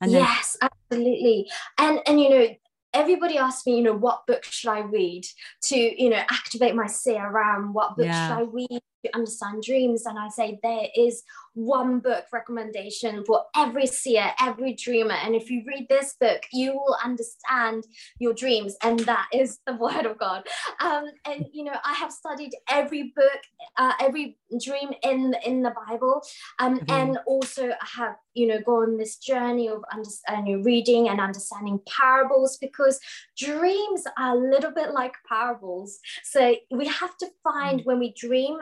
and 0.00 0.12
yes, 0.12 0.56
absolutely. 0.60 1.50
And 1.78 2.00
and 2.06 2.20
you 2.20 2.30
know, 2.30 2.46
everybody 2.92 3.38
asks 3.38 3.66
me, 3.66 3.76
you 3.76 3.82
know, 3.82 3.94
what 3.94 4.26
book 4.26 4.44
should 4.44 4.70
I 4.70 4.80
read 4.80 5.24
to, 5.62 5.76
you 5.76 6.10
know, 6.10 6.22
activate 6.30 6.74
my 6.74 6.86
CRM? 6.86 7.72
What 7.72 7.96
book 7.96 8.06
yeah. 8.06 8.28
should 8.28 8.34
I 8.34 8.42
read 8.50 8.82
understand 9.14 9.62
dreams? 9.62 10.06
And 10.06 10.18
I 10.18 10.28
say 10.28 10.58
there 10.62 10.88
is 10.96 11.22
one 11.54 12.00
book 12.00 12.24
recommendation 12.32 13.24
for 13.24 13.44
every 13.56 13.86
seer, 13.86 14.32
every 14.40 14.74
dreamer. 14.74 15.14
And 15.14 15.34
if 15.34 15.50
you 15.50 15.62
read 15.66 15.86
this 15.88 16.14
book, 16.20 16.42
you 16.52 16.72
will 16.72 16.96
understand 17.02 17.84
your 18.18 18.34
dreams. 18.34 18.76
And 18.82 19.00
that 19.00 19.28
is 19.32 19.58
the 19.66 19.74
word 19.80 20.06
of 20.06 20.18
God. 20.18 20.46
Um, 20.80 21.06
and, 21.24 21.46
you 21.52 21.64
know, 21.64 21.76
I 21.84 21.92
have 21.94 22.12
studied 22.12 22.52
every 22.68 23.12
book, 23.14 23.40
uh, 23.76 23.92
every 24.00 24.38
dream 24.62 24.90
in, 25.02 25.34
in 25.44 25.62
the 25.62 25.72
Bible. 25.88 26.22
Um, 26.58 26.80
mm-hmm. 26.80 26.92
And 26.92 27.18
also 27.26 27.68
I 27.68 27.88
have, 27.96 28.16
you 28.34 28.48
know, 28.48 28.60
gone 28.60 28.98
this 28.98 29.16
journey 29.16 29.68
of 29.68 29.82
understanding, 29.92 30.62
reading 30.64 31.08
and 31.08 31.20
understanding 31.20 31.80
parables 31.86 32.58
because 32.60 32.98
dreams 33.38 34.04
are 34.18 34.36
a 34.36 34.38
little 34.38 34.72
bit 34.72 34.92
like 34.92 35.14
parables. 35.28 35.98
So 36.24 36.56
we 36.70 36.86
have 36.86 37.16
to 37.18 37.28
find 37.44 37.80
mm-hmm. 37.80 37.88
when 37.88 37.98
we 38.00 38.12
dream 38.12 38.58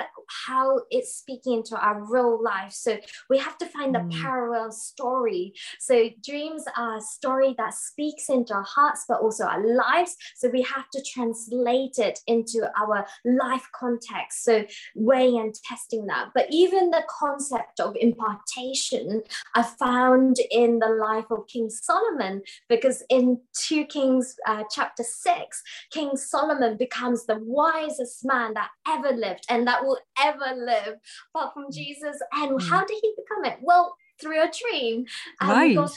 how 0.46 0.80
it's 0.90 1.14
speaking 1.14 1.58
into 1.58 1.76
our 1.76 2.02
real 2.02 2.42
life 2.42 2.72
so 2.72 2.98
we 3.28 3.38
have 3.38 3.58
to 3.58 3.66
find 3.66 3.94
the 3.94 4.00
mm. 4.00 4.20
parallel 4.20 4.72
story. 4.72 5.54
So 5.78 6.08
dreams 6.24 6.64
are 6.76 6.98
a 6.98 7.00
story 7.00 7.54
that 7.58 7.74
speaks 7.74 8.28
into 8.28 8.54
our 8.54 8.64
hearts, 8.64 9.04
but 9.08 9.20
also 9.20 9.44
our 9.44 9.64
lives. 9.64 10.16
So 10.36 10.48
we 10.48 10.62
have 10.62 10.88
to 10.90 11.02
translate 11.02 11.98
it 11.98 12.18
into 12.26 12.68
our 12.80 13.06
life 13.24 13.68
context. 13.74 14.44
So 14.44 14.64
weighing 14.94 15.38
and 15.38 15.54
testing 15.54 16.06
that. 16.06 16.30
But 16.34 16.46
even 16.50 16.90
the 16.90 17.04
concept 17.08 17.80
of 17.80 17.96
impartation, 18.00 19.22
I 19.54 19.62
found 19.62 20.36
in 20.50 20.78
the 20.78 20.88
life 20.88 21.30
of 21.30 21.46
King 21.46 21.70
Solomon, 21.70 22.42
because 22.68 23.02
in 23.08 23.40
2 23.66 23.86
Kings 23.86 24.36
uh, 24.46 24.64
chapter 24.70 25.02
6, 25.02 25.62
King 25.90 26.16
Solomon 26.16 26.76
becomes 26.76 27.26
the 27.26 27.38
wisest 27.40 28.24
man 28.24 28.54
that 28.54 28.70
ever 28.88 29.12
lived 29.12 29.44
and 29.48 29.66
that 29.66 29.84
will 29.84 29.98
ever 30.22 30.54
live, 30.56 30.94
apart 31.34 31.54
from 31.54 31.66
mm. 31.66 31.72
Jesus. 31.72 32.16
And 32.32 32.52
mm. 32.52 32.68
how 32.68 32.84
did 32.84 32.98
he 33.02 33.14
become 33.16 33.44
it? 33.44 33.58
Well, 33.62 33.96
through 34.20 34.42
a 34.42 34.50
dream. 34.50 35.04
Um, 35.40 35.50
right. 35.50 35.76
God, 35.76 35.90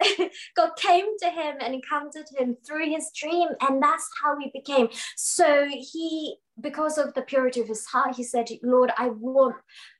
God 0.56 0.70
came 0.76 1.06
to 1.18 1.30
him 1.30 1.56
and 1.60 1.74
encountered 1.74 2.26
him 2.36 2.56
through 2.66 2.90
his 2.90 3.10
dream, 3.14 3.48
and 3.60 3.82
that's 3.82 4.08
how 4.22 4.36
he 4.38 4.50
became. 4.52 4.88
So 5.16 5.66
he, 5.68 6.36
because 6.60 6.98
of 6.98 7.14
the 7.14 7.22
purity 7.22 7.60
of 7.60 7.68
his 7.68 7.86
heart, 7.86 8.16
he 8.16 8.24
said, 8.24 8.48
"Lord, 8.62 8.92
I 8.96 9.08
want, 9.08 9.56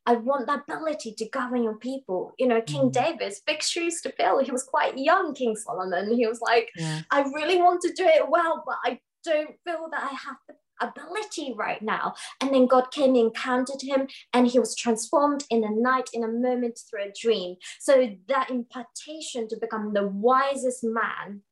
I 0.06 0.14
want 0.14 0.46
the 0.46 0.54
ability 0.54 1.14
to 1.18 1.28
govern 1.28 1.62
your 1.62 1.76
people." 1.76 2.32
You 2.38 2.48
know, 2.48 2.60
King 2.60 2.90
mm. 2.90 2.92
David's 2.92 3.40
big 3.46 3.62
shoes 3.62 4.00
to 4.02 4.12
fill. 4.12 4.44
He 4.44 4.50
was 4.50 4.64
quite 4.64 4.98
young, 4.98 5.34
King 5.34 5.56
Solomon. 5.56 6.14
He 6.14 6.26
was 6.26 6.40
like, 6.40 6.70
yeah. 6.76 7.02
"I 7.10 7.22
really 7.22 7.58
want 7.58 7.80
to 7.82 7.92
do 7.92 8.04
it 8.04 8.28
well, 8.28 8.62
but 8.66 8.76
I 8.84 8.98
don't 9.24 9.54
feel 9.64 9.88
that 9.90 10.02
I 10.02 10.14
have 10.14 10.36
the 10.48 10.54
ability 10.82 11.54
right 11.56 11.80
now. 11.82 12.14
And 12.40 12.52
then 12.52 12.66
God 12.66 12.90
came 12.90 13.10
and 13.10 13.16
encountered 13.16 13.82
him, 13.82 14.08
and 14.32 14.46
he 14.46 14.58
was 14.58 14.76
transformed 14.76 15.44
in 15.50 15.64
a 15.64 15.70
night, 15.70 16.10
in 16.12 16.24
a 16.24 16.28
moment 16.28 16.78
through 16.88 17.04
a 17.04 17.12
dream. 17.20 17.56
So 17.80 18.16
that 18.28 18.50
impartation 18.50 19.48
to 19.48 19.56
become 19.60 19.92
the 19.92 20.06
wisest 20.06 20.84
man 20.84 21.42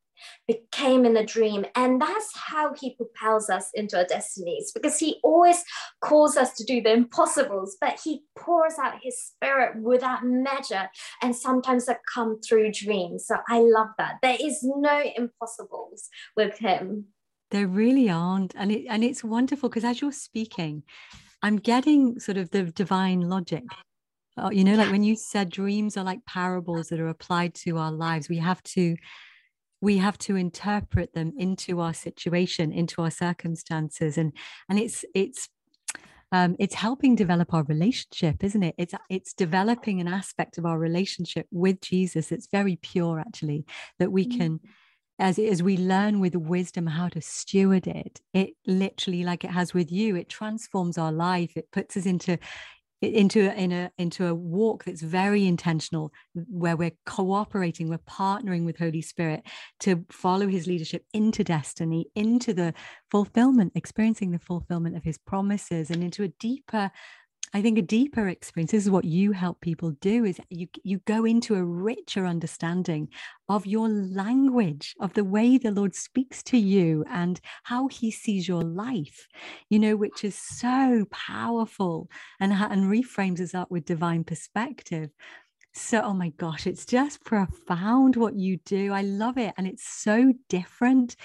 became 0.47 1.05
in 1.05 1.17
a 1.17 1.25
dream. 1.25 1.65
And 1.75 2.01
that's 2.01 2.31
how 2.35 2.73
he 2.73 2.95
propels 2.95 3.49
us 3.49 3.69
into 3.73 3.97
our 3.97 4.05
destinies 4.05 4.71
because 4.71 4.99
he 4.99 5.19
always 5.23 5.63
calls 6.01 6.37
us 6.37 6.53
to 6.55 6.63
do 6.63 6.81
the 6.81 6.93
impossibles, 6.93 7.77
but 7.79 7.99
he 8.03 8.23
pours 8.37 8.75
out 8.81 8.99
his 9.01 9.19
spirit 9.19 9.81
without 9.81 10.23
measure. 10.23 10.89
And 11.21 11.35
sometimes 11.35 11.85
that 11.85 11.99
come 12.13 12.39
through 12.41 12.71
dreams. 12.73 13.25
So 13.27 13.37
I 13.47 13.59
love 13.59 13.89
that. 13.97 14.15
There 14.21 14.37
is 14.39 14.59
no 14.61 15.03
impossibles 15.15 16.09
with 16.35 16.57
him. 16.57 17.07
There 17.51 17.67
really 17.67 18.09
aren't. 18.09 18.53
And 18.55 18.71
it 18.71 18.85
and 18.89 19.03
it's 19.03 19.23
wonderful 19.23 19.69
because 19.69 19.83
as 19.83 20.01
you're 20.01 20.11
speaking, 20.11 20.83
I'm 21.41 21.57
getting 21.57 22.19
sort 22.19 22.37
of 22.37 22.49
the 22.51 22.63
divine 22.63 23.21
logic. 23.21 23.63
Uh, 24.37 24.49
you 24.51 24.63
know, 24.63 24.75
like 24.75 24.91
when 24.91 25.03
you 25.03 25.15
said 25.15 25.49
dreams 25.49 25.97
are 25.97 26.03
like 26.03 26.25
parables 26.25 26.87
that 26.87 26.99
are 26.99 27.09
applied 27.09 27.53
to 27.53 27.77
our 27.77 27.91
lives, 27.91 28.29
we 28.29 28.37
have 28.37 28.63
to 28.63 28.95
we 29.81 29.97
have 29.97 30.17
to 30.19 30.35
interpret 30.35 31.13
them 31.13 31.33
into 31.37 31.81
our 31.81 31.93
situation 31.93 32.71
into 32.71 33.01
our 33.01 33.11
circumstances 33.11 34.17
and 34.17 34.31
and 34.69 34.79
it's 34.79 35.03
it's 35.13 35.49
um, 36.33 36.55
it's 36.59 36.75
helping 36.75 37.15
develop 37.15 37.53
our 37.53 37.63
relationship 37.63 38.43
isn't 38.43 38.63
it 38.63 38.75
it's 38.77 38.93
it's 39.09 39.33
developing 39.33 39.99
an 39.99 40.07
aspect 40.07 40.57
of 40.57 40.65
our 40.65 40.79
relationship 40.79 41.45
with 41.51 41.81
jesus 41.81 42.31
it's 42.31 42.47
very 42.47 42.77
pure 42.77 43.19
actually 43.19 43.65
that 43.99 44.11
we 44.11 44.25
can 44.25 44.59
mm-hmm. 44.59 44.67
As 45.21 45.37
as 45.39 45.63
we 45.63 45.77
learn 45.77 46.19
with 46.19 46.35
wisdom 46.35 46.87
how 46.87 47.07
to 47.07 47.21
steward 47.21 47.87
it 47.87 48.19
it 48.33 48.49
literally 48.65 49.23
like 49.23 49.43
it 49.43 49.51
has 49.51 49.73
with 49.73 49.91
you 49.91 50.15
it 50.15 50.27
transforms 50.29 50.97
our 50.97 51.11
life. 51.11 51.53
It 51.55 51.71
puts 51.71 51.95
us 51.95 52.05
into 52.05 52.37
into 53.01 53.51
in 53.59 53.71
a 53.71 53.91
into 53.97 54.27
a 54.27 54.35
walk 54.35 54.83
that's 54.83 55.01
very 55.01 55.47
intentional 55.47 56.11
where 56.33 56.77
we're 56.77 56.97
cooperating 57.05 57.89
we're 57.89 57.97
partnering 57.97 58.63
with 58.63 58.77
holy 58.77 59.01
spirit 59.01 59.41
to 59.79 60.05
follow 60.11 60.47
his 60.47 60.67
leadership 60.67 61.03
into 61.11 61.43
destiny 61.43 62.05
into 62.13 62.53
the 62.53 62.73
fulfillment 63.09 63.71
experiencing 63.73 64.29
the 64.29 64.39
fulfillment 64.39 64.95
of 64.95 65.03
his 65.03 65.17
promises 65.17 65.89
and 65.89 66.03
into 66.03 66.23
a 66.23 66.27
deeper 66.39 66.91
I 67.53 67.61
think 67.61 67.77
a 67.77 67.81
deeper 67.81 68.29
experience, 68.29 68.71
this 68.71 68.85
is 68.85 68.89
what 68.89 69.03
you 69.03 69.33
help 69.33 69.59
people 69.59 69.91
do, 69.99 70.23
is 70.23 70.39
you, 70.49 70.67
you 70.83 70.99
go 70.99 71.25
into 71.25 71.55
a 71.55 71.63
richer 71.63 72.25
understanding 72.25 73.09
of 73.49 73.65
your 73.65 73.89
language, 73.89 74.95
of 75.01 75.13
the 75.13 75.25
way 75.25 75.57
the 75.57 75.71
Lord 75.71 75.93
speaks 75.93 76.41
to 76.43 76.57
you 76.57 77.03
and 77.09 77.41
how 77.63 77.89
he 77.89 78.09
sees 78.09 78.47
your 78.47 78.63
life, 78.63 79.27
you 79.69 79.79
know, 79.79 79.97
which 79.97 80.23
is 80.23 80.35
so 80.35 81.05
powerful 81.11 82.09
and, 82.39 82.53
and 82.53 82.85
reframes 82.85 83.41
us 83.41 83.53
up 83.53 83.69
with 83.69 83.83
divine 83.85 84.23
perspective. 84.23 85.09
So, 85.73 86.01
oh 86.01 86.13
my 86.13 86.29
gosh, 86.29 86.67
it's 86.67 86.85
just 86.85 87.23
profound 87.25 88.15
what 88.15 88.35
you 88.35 88.57
do. 88.65 88.93
I 88.93 89.01
love 89.01 89.37
it. 89.37 89.53
And 89.57 89.67
it's 89.67 89.87
so 89.87 90.33
different. 90.47 91.15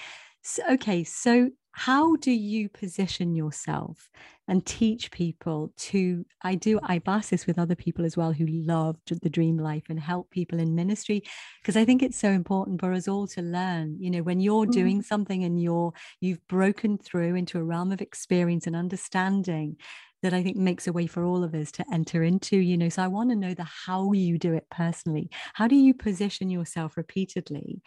So, 0.41 0.63
okay, 0.73 1.03
so 1.03 1.51
how 1.71 2.15
do 2.15 2.31
you 2.31 2.69
position 2.69 3.35
yourself 3.35 4.09
and 4.47 4.65
teach 4.65 5.11
people 5.11 5.71
to 5.77 6.25
i 6.43 6.55
do 6.55 6.79
i've 6.83 7.03
this 7.29 7.47
with 7.47 7.59
other 7.59 7.75
people 7.75 8.05
as 8.05 8.15
well 8.15 8.31
who 8.31 8.45
love 8.47 8.97
the 9.07 9.29
dream 9.29 9.57
life 9.57 9.83
and 9.89 9.99
help 9.99 10.29
people 10.29 10.59
in 10.59 10.75
ministry 10.75 11.21
because 11.61 11.75
i 11.77 11.85
think 11.85 12.01
it's 12.01 12.17
so 12.17 12.29
important 12.29 12.79
for 12.79 12.93
us 12.93 13.07
all 13.07 13.27
to 13.27 13.41
learn 13.41 13.95
you 13.99 14.09
know 14.09 14.21
when 14.21 14.39
you're 14.39 14.63
mm-hmm. 14.63 14.71
doing 14.71 15.01
something 15.01 15.43
and 15.43 15.61
you're 15.61 15.93
you've 16.21 16.45
broken 16.47 16.97
through 16.97 17.35
into 17.35 17.57
a 17.57 17.63
realm 17.63 17.91
of 17.91 18.01
experience 18.01 18.67
and 18.67 18.75
understanding 18.75 19.77
that 20.23 20.33
I 20.33 20.41
think 20.41 20.57
makes 20.57 20.87
a 20.87 20.91
way 20.91 21.05
for 21.05 21.23
all 21.23 21.43
of 21.43 21.53
us 21.53 21.71
to 21.73 21.85
enter 21.93 22.23
into, 22.23 22.57
you 22.57 22.75
know. 22.75 22.89
So 22.89 23.03
I 23.03 23.07
want 23.07 23.29
to 23.29 23.35
know 23.35 23.53
the 23.53 23.63
how 23.85 24.13
you 24.13 24.39
do 24.39 24.53
it 24.53 24.65
personally. 24.71 25.29
How 25.53 25.67
do 25.67 25.75
you 25.75 25.93
position 25.93 26.49
yourself 26.49 26.97
repeatedly 26.97 27.83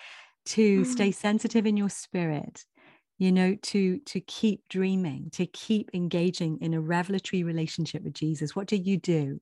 to 0.47 0.83
mm. 0.83 0.87
stay 0.87 1.11
sensitive 1.11 1.67
in 1.67 1.77
your 1.77 1.91
spirit 1.91 2.65
you 3.21 3.31
know 3.31 3.55
to 3.63 3.99
to 3.99 4.21
keep 4.21 4.63
dreaming 4.69 5.31
to 5.31 5.47
keep 5.47 5.91
engaging 5.95 6.59
in 6.61 6.75
a 6.75 6.81
revelatory 6.81 7.45
relationship 7.45 8.03
with 8.03 8.15
jesus 8.15 8.57
what 8.57 8.67
do 8.67 8.77
you 8.77 8.97
do 8.97 9.41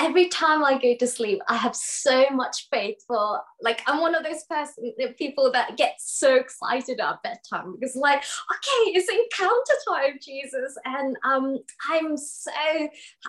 every 0.00 0.28
time 0.28 0.64
I 0.64 0.78
go 0.78 0.96
to 0.96 1.06
sleep, 1.06 1.42
I 1.46 1.56
have 1.56 1.76
so 1.76 2.30
much 2.30 2.68
faith 2.70 3.04
for 3.06 3.42
like 3.60 3.82
I'm 3.86 4.00
one 4.00 4.14
of 4.14 4.24
those 4.24 4.44
person 4.44 4.92
people 5.18 5.52
that 5.52 5.76
get 5.76 5.96
so 5.98 6.36
excited 6.36 6.98
at 7.00 7.22
bedtime 7.22 7.74
because 7.78 7.94
like, 7.94 8.18
okay, 8.18 8.92
it's 8.92 9.10
encounter 9.10 9.74
time, 9.86 10.18
Jesus. 10.22 10.76
And 10.86 11.16
um 11.24 11.58
I'm 11.90 12.16
so 12.16 12.50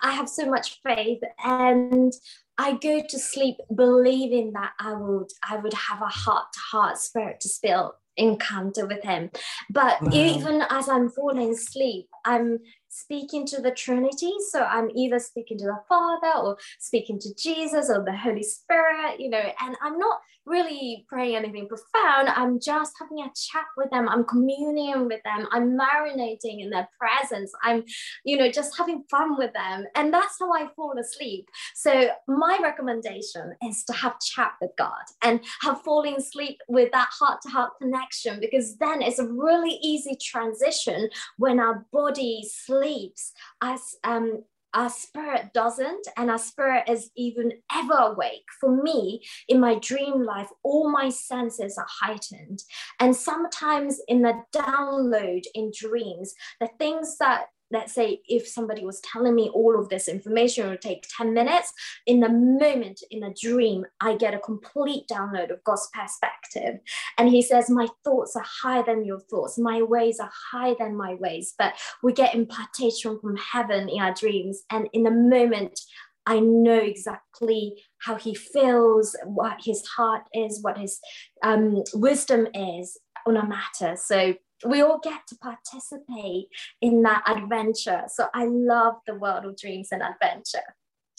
I 0.02 0.12
have 0.12 0.28
so 0.28 0.46
much 0.46 0.80
faith 0.82 1.20
and 1.44 2.12
I 2.58 2.72
go 2.72 3.02
to 3.06 3.18
sleep 3.18 3.56
believing 3.74 4.52
that 4.52 4.72
I 4.80 4.94
would 4.94 5.28
I 5.48 5.56
would 5.58 5.74
have 5.74 6.00
a 6.00 6.06
heart 6.06 6.46
to 6.54 6.60
heart 6.60 6.98
spirit 6.98 7.40
to 7.40 7.48
spill 7.48 7.94
encounter 8.16 8.86
with 8.86 9.02
him. 9.02 9.30
But 9.70 10.02
wow. 10.02 10.10
even 10.12 10.62
as 10.70 10.88
I'm 10.88 11.08
falling 11.08 11.50
asleep, 11.50 12.08
I'm 12.24 12.58
speaking 12.88 13.46
to 13.46 13.60
the 13.60 13.70
Trinity. 13.70 14.32
So 14.50 14.62
I'm 14.62 14.90
either 14.94 15.18
speaking 15.18 15.58
to 15.58 15.64
the 15.64 15.80
Father 15.88 16.38
or 16.38 16.56
speaking 16.78 17.18
to 17.20 17.34
Jesus 17.34 17.88
or 17.90 18.04
the 18.04 18.16
Holy 18.16 18.42
Spirit, 18.42 19.18
you 19.18 19.30
know, 19.30 19.42
and 19.60 19.76
I'm 19.82 19.98
not 19.98 20.18
really 20.46 21.06
praying 21.08 21.36
anything 21.36 21.68
profound. 21.68 22.28
I'm 22.28 22.58
just 22.60 22.94
having 22.98 23.20
a 23.20 23.30
chat 23.34 23.66
with 23.76 23.90
them. 23.90 24.08
I'm 24.08 24.24
communing 24.24 25.06
with 25.06 25.22
them. 25.24 25.46
I'm 25.52 25.78
marinating 25.78 26.60
in 26.60 26.70
their 26.70 26.88
presence. 26.98 27.52
I'm, 27.62 27.84
you 28.24 28.36
know, 28.36 28.50
just 28.50 28.76
having 28.76 29.04
fun 29.10 29.36
with 29.36 29.52
them. 29.52 29.84
And 29.94 30.12
that's 30.12 30.36
how 30.40 30.52
I 30.52 30.68
fall 30.74 30.94
asleep. 30.98 31.48
So 31.74 32.10
my 32.26 32.58
recommendation 32.62 33.54
is 33.64 33.84
to 33.84 33.92
have 33.92 34.18
chat 34.20 34.52
with 34.60 34.70
God 34.76 35.02
and 35.22 35.40
have 35.62 35.82
falling 35.82 36.16
asleep 36.16 36.58
with 36.68 36.90
that 36.92 37.08
heart 37.10 37.40
to 37.42 37.48
heart 37.48 37.72
connection 37.80 38.40
because 38.40 38.76
then 38.78 39.02
it's 39.02 39.18
a 39.18 39.26
really 39.26 39.78
easy 39.82 40.16
transition 40.20 41.08
when 41.38 41.60
our 41.60 41.86
body 41.92 42.42
sleeps 42.50 43.32
as 43.62 43.80
um, 44.04 44.42
our 44.74 44.90
spirit 44.90 45.52
doesn't 45.52 46.06
and 46.16 46.30
our 46.30 46.38
spirit 46.38 46.88
is 46.88 47.10
even 47.16 47.52
ever 47.74 47.94
awake. 47.94 48.44
For 48.60 48.82
me 48.82 49.22
in 49.48 49.60
my 49.60 49.76
dream 49.76 50.24
life 50.24 50.48
all 50.62 50.90
my 50.90 51.08
senses 51.08 51.78
are 51.78 51.86
heightened. 52.00 52.62
And 53.00 53.14
sometimes 53.14 54.00
in 54.08 54.22
the 54.22 54.42
download 54.54 55.44
in 55.54 55.72
dreams 55.76 56.34
the 56.60 56.68
things 56.78 57.16
that 57.18 57.46
let's 57.72 57.94
say 57.94 58.20
if 58.28 58.46
somebody 58.46 58.84
was 58.84 59.00
telling 59.00 59.34
me 59.34 59.50
all 59.52 59.78
of 59.78 59.88
this 59.88 60.08
information 60.08 60.66
it 60.66 60.70
would 60.70 60.80
take 60.80 61.06
10 61.16 61.32
minutes. 61.34 61.72
In 62.06 62.20
the 62.20 62.28
moment 62.28 63.02
in 63.10 63.22
a 63.24 63.34
dream 63.34 63.84
i 64.00 64.16
get 64.16 64.34
a 64.34 64.38
complete 64.38 65.04
download 65.08 65.50
of 65.50 65.64
god's 65.64 65.88
perspective. 65.92 66.80
And 67.18 67.28
he 67.28 67.42
says 67.42 67.70
my 67.70 67.88
thoughts 68.04 68.36
are 68.36 68.46
higher 68.62 68.84
than 68.84 69.04
your 69.04 69.20
thoughts. 69.20 69.58
My 69.58 69.82
ways 69.82 70.20
are 70.20 70.30
higher 70.52 70.74
than 70.78 70.96
my 70.96 71.14
ways. 71.14 71.54
But 71.58 71.74
we 72.02 72.12
get 72.12 72.34
impartation 72.34 73.18
from 73.20 73.36
heaven 73.36 73.88
in 73.88 74.00
our 74.00 74.14
dreams. 74.14 74.62
And 74.70 74.88
in 74.92 75.02
the 75.02 75.10
moment 75.10 75.80
I 76.26 76.38
know 76.40 76.78
exactly 76.78 77.82
how 77.98 78.16
he 78.16 78.34
feels, 78.34 79.16
what 79.24 79.58
his 79.64 79.84
heart 79.86 80.22
is, 80.32 80.62
what 80.62 80.78
his 80.78 81.00
um, 81.42 81.82
wisdom 81.94 82.46
is 82.54 82.98
on 83.26 83.36
a 83.36 83.46
matter. 83.46 83.96
So 83.96 84.34
we 84.64 84.82
all 84.82 85.00
get 85.02 85.26
to 85.28 85.36
participate 85.36 86.48
in 86.80 87.02
that 87.02 87.22
adventure. 87.26 88.04
So 88.08 88.28
I 88.34 88.46
love 88.46 88.96
the 89.06 89.14
world 89.14 89.44
of 89.44 89.56
dreams 89.56 89.88
and 89.92 90.02
adventure. 90.02 90.74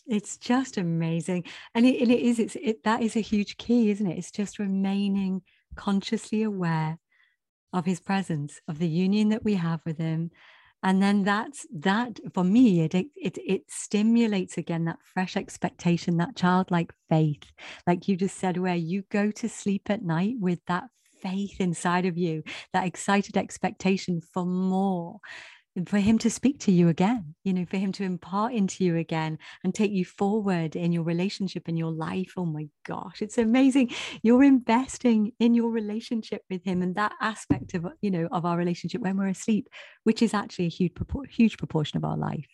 It's 0.08 0.38
just 0.38 0.78
amazing. 0.78 1.46
And 1.74 1.86
it, 1.86 1.96
it 1.96 2.10
is, 2.10 2.40
it's, 2.40 2.56
it, 2.56 2.84
that 2.84 3.02
is 3.02 3.16
a 3.16 3.22
huge 3.22 3.58
key, 3.58 3.90
isn't 3.90 4.06
it? 4.06 4.18
It's 4.18 4.32
just 4.32 4.60
remaining 4.60 5.42
consciously 5.76 6.44
aware 6.44 7.00
of 7.72 7.86
his 7.86 8.00
presence, 8.00 8.60
of 8.68 8.80
the 8.80 8.88
union 8.88 9.30
that 9.30 9.44
we 9.44 9.56
have 9.56 9.82
with 9.86 9.98
him. 9.98 10.32
And 10.84 11.02
then 11.02 11.24
that's 11.24 11.66
that 11.74 12.20
for 12.34 12.44
me, 12.44 12.82
it, 12.82 12.94
it 12.94 13.08
it 13.16 13.64
stimulates 13.70 14.58
again 14.58 14.84
that 14.86 15.00
fresh 15.02 15.38
expectation, 15.38 16.18
that 16.18 16.36
childlike 16.36 16.92
faith, 17.10 17.46
like 17.88 18.10
you 18.10 18.18
just 18.18 18.38
said, 18.38 18.58
where 18.58 18.76
you 18.76 19.04
go 19.10 19.32
to 19.32 19.48
sleep 19.48 19.90
at 19.90 20.04
night 20.04 20.36
with 20.40 20.60
that 20.68 20.90
faith 21.24 21.60
inside 21.60 22.06
of 22.06 22.18
you, 22.18 22.44
that 22.74 22.86
excited 22.86 23.38
expectation 23.38 24.22
for 24.22 24.46
more 24.46 25.20
for 25.88 25.98
him 25.98 26.20
to 26.20 26.30
speak 26.30 26.60
to 26.60 26.72
you 26.72 26.88
again, 26.88 27.34
you 27.44 27.52
know, 27.52 27.66
for 27.66 27.78
him 27.78 27.92
to 27.94 28.04
impart 28.04 28.54
into 28.54 28.84
you 28.84 28.96
again 28.98 29.40
and 29.64 29.74
take 29.74 29.92
you 29.92 30.06
forward 30.06 30.76
in 30.76 30.92
your 30.92 31.04
relationship 31.04 31.68
in 31.68 31.76
your 31.76 31.92
life. 31.92 32.34
Oh 32.38 32.46
my 32.46 32.68
gosh, 32.86 33.22
it's 33.22 33.40
amazing. 33.40 33.90
You're 34.22 34.44
investing 34.44 35.32
in 35.40 35.56
your 35.56 35.72
relationship 35.72 36.44
with 36.50 36.64
him 36.64 36.84
and 36.84 36.96
that 36.96 37.14
aspect 37.20 37.74
of, 37.74 37.88
you 38.02 38.12
know, 38.12 38.28
of 38.32 38.46
our 38.46 38.56
relationship 38.56 39.02
when 39.02 39.18
we're 39.18 39.28
asleep, 39.28 39.68
which 40.04 40.22
is 40.22 40.36
actually 40.36 40.66
a 40.66 40.70
huge, 40.70 40.94
huge 41.32 41.58
proportion 41.58 41.98
of 41.98 42.06
our 42.06 42.18
life 42.18 42.46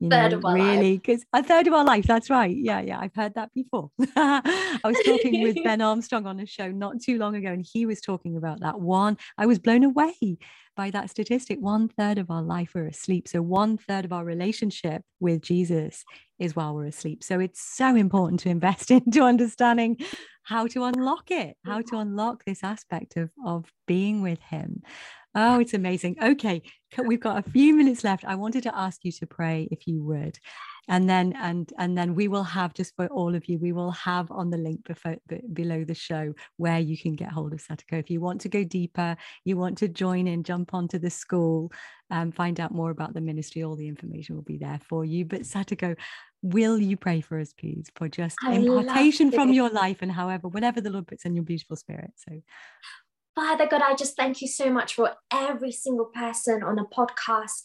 you 0.00 0.08
third 0.10 0.32
know, 0.32 0.38
of 0.38 0.44
our 0.44 0.58
life. 0.58 0.62
really 0.62 0.98
because 0.98 1.24
a 1.32 1.42
third 1.42 1.66
of 1.66 1.72
our 1.72 1.84
life 1.84 2.06
that's 2.06 2.30
right 2.30 2.56
yeah 2.56 2.80
yeah 2.80 2.98
i've 2.98 3.14
heard 3.14 3.34
that 3.34 3.52
before. 3.54 3.90
I 4.16 4.80
was 4.84 4.98
talking 5.04 5.42
with 5.42 5.56
ben 5.64 5.80
armstrong 5.80 6.26
on 6.26 6.40
a 6.40 6.46
show 6.46 6.70
not 6.70 7.00
too 7.00 7.18
long 7.18 7.34
ago 7.34 7.48
and 7.48 7.66
he 7.68 7.86
was 7.86 8.00
talking 8.00 8.36
about 8.36 8.60
that 8.60 8.80
one 8.80 9.16
i 9.36 9.46
was 9.46 9.58
blown 9.58 9.84
away 9.84 10.38
by 10.76 10.90
that 10.90 11.10
statistic 11.10 11.58
one 11.60 11.88
third 11.88 12.18
of 12.18 12.30
our 12.30 12.42
life 12.42 12.72
we're 12.74 12.86
asleep 12.86 13.26
so 13.26 13.42
one 13.42 13.76
third 13.76 14.04
of 14.04 14.12
our 14.12 14.24
relationship 14.24 15.02
with 15.20 15.42
jesus 15.42 16.04
is 16.38 16.54
while 16.54 16.74
we're 16.74 16.86
asleep. 16.86 17.24
So 17.24 17.40
it's 17.40 17.60
so 17.60 17.94
important 17.94 18.40
to 18.40 18.48
invest 18.48 18.90
into 18.92 19.22
understanding 19.22 19.98
how 20.44 20.66
to 20.66 20.84
unlock 20.84 21.30
it 21.30 21.56
how 21.66 21.82
to 21.82 21.98
unlock 21.98 22.44
this 22.44 22.64
aspect 22.64 23.18
of 23.18 23.30
of 23.44 23.70
being 23.86 24.22
with 24.22 24.40
him 24.40 24.82
Oh, 25.40 25.60
it's 25.60 25.72
amazing. 25.74 26.16
Okay, 26.20 26.62
we've 27.06 27.20
got 27.20 27.38
a 27.38 27.48
few 27.48 27.72
minutes 27.72 28.02
left. 28.02 28.24
I 28.24 28.34
wanted 28.34 28.64
to 28.64 28.76
ask 28.76 29.04
you 29.04 29.12
to 29.12 29.26
pray 29.26 29.68
if 29.70 29.86
you 29.86 30.02
would. 30.02 30.36
and 30.88 31.08
then 31.08 31.34
and 31.36 31.72
and 31.78 31.96
then 31.96 32.14
we 32.14 32.28
will 32.28 32.42
have 32.42 32.74
just 32.74 32.96
for 32.96 33.06
all 33.08 33.34
of 33.34 33.46
you 33.48 33.58
we 33.58 33.72
will 33.72 33.90
have 33.90 34.30
on 34.30 34.50
the 34.50 34.56
link 34.56 34.84
before, 34.84 35.16
below 35.52 35.84
the 35.84 35.94
show 35.94 36.32
where 36.56 36.78
you 36.78 36.96
can 36.98 37.14
get 37.14 37.30
hold 37.30 37.52
of 37.52 37.60
satoko 37.60 37.98
if 37.98 38.10
you 38.10 38.20
want 38.20 38.40
to 38.40 38.48
go 38.48 38.64
deeper 38.64 39.16
you 39.44 39.56
want 39.56 39.76
to 39.78 39.88
join 39.88 40.26
in 40.26 40.42
jump 40.42 40.74
onto 40.74 40.98
the 40.98 41.10
school 41.10 41.70
um, 42.10 42.32
find 42.32 42.58
out 42.58 42.72
more 42.72 42.90
about 42.90 43.12
the 43.12 43.20
ministry 43.20 43.62
all 43.62 43.76
the 43.76 43.88
information 43.88 44.34
will 44.34 44.42
be 44.42 44.56
there 44.56 44.80
for 44.88 45.04
you 45.04 45.24
but 45.24 45.42
satoko 45.42 45.94
will 46.42 46.78
you 46.78 46.96
pray 46.96 47.20
for 47.20 47.38
us 47.38 47.52
please 47.52 47.90
for 47.94 48.08
just 48.08 48.36
I 48.42 48.54
impartation 48.54 49.30
from 49.30 49.52
your 49.52 49.70
life 49.70 49.98
and 50.00 50.10
however 50.10 50.48
whatever 50.48 50.80
the 50.80 50.90
lord 50.90 51.06
puts 51.06 51.24
in 51.24 51.34
your 51.34 51.44
beautiful 51.44 51.76
spirit 51.76 52.12
so 52.16 52.40
Father 53.38 53.68
God, 53.68 53.82
I 53.82 53.94
just 53.94 54.16
thank 54.16 54.42
you 54.42 54.48
so 54.48 54.68
much 54.68 54.94
for 54.94 55.12
every 55.32 55.70
single 55.70 56.06
person 56.06 56.64
on 56.64 56.76
a 56.76 56.84
podcast. 56.86 57.62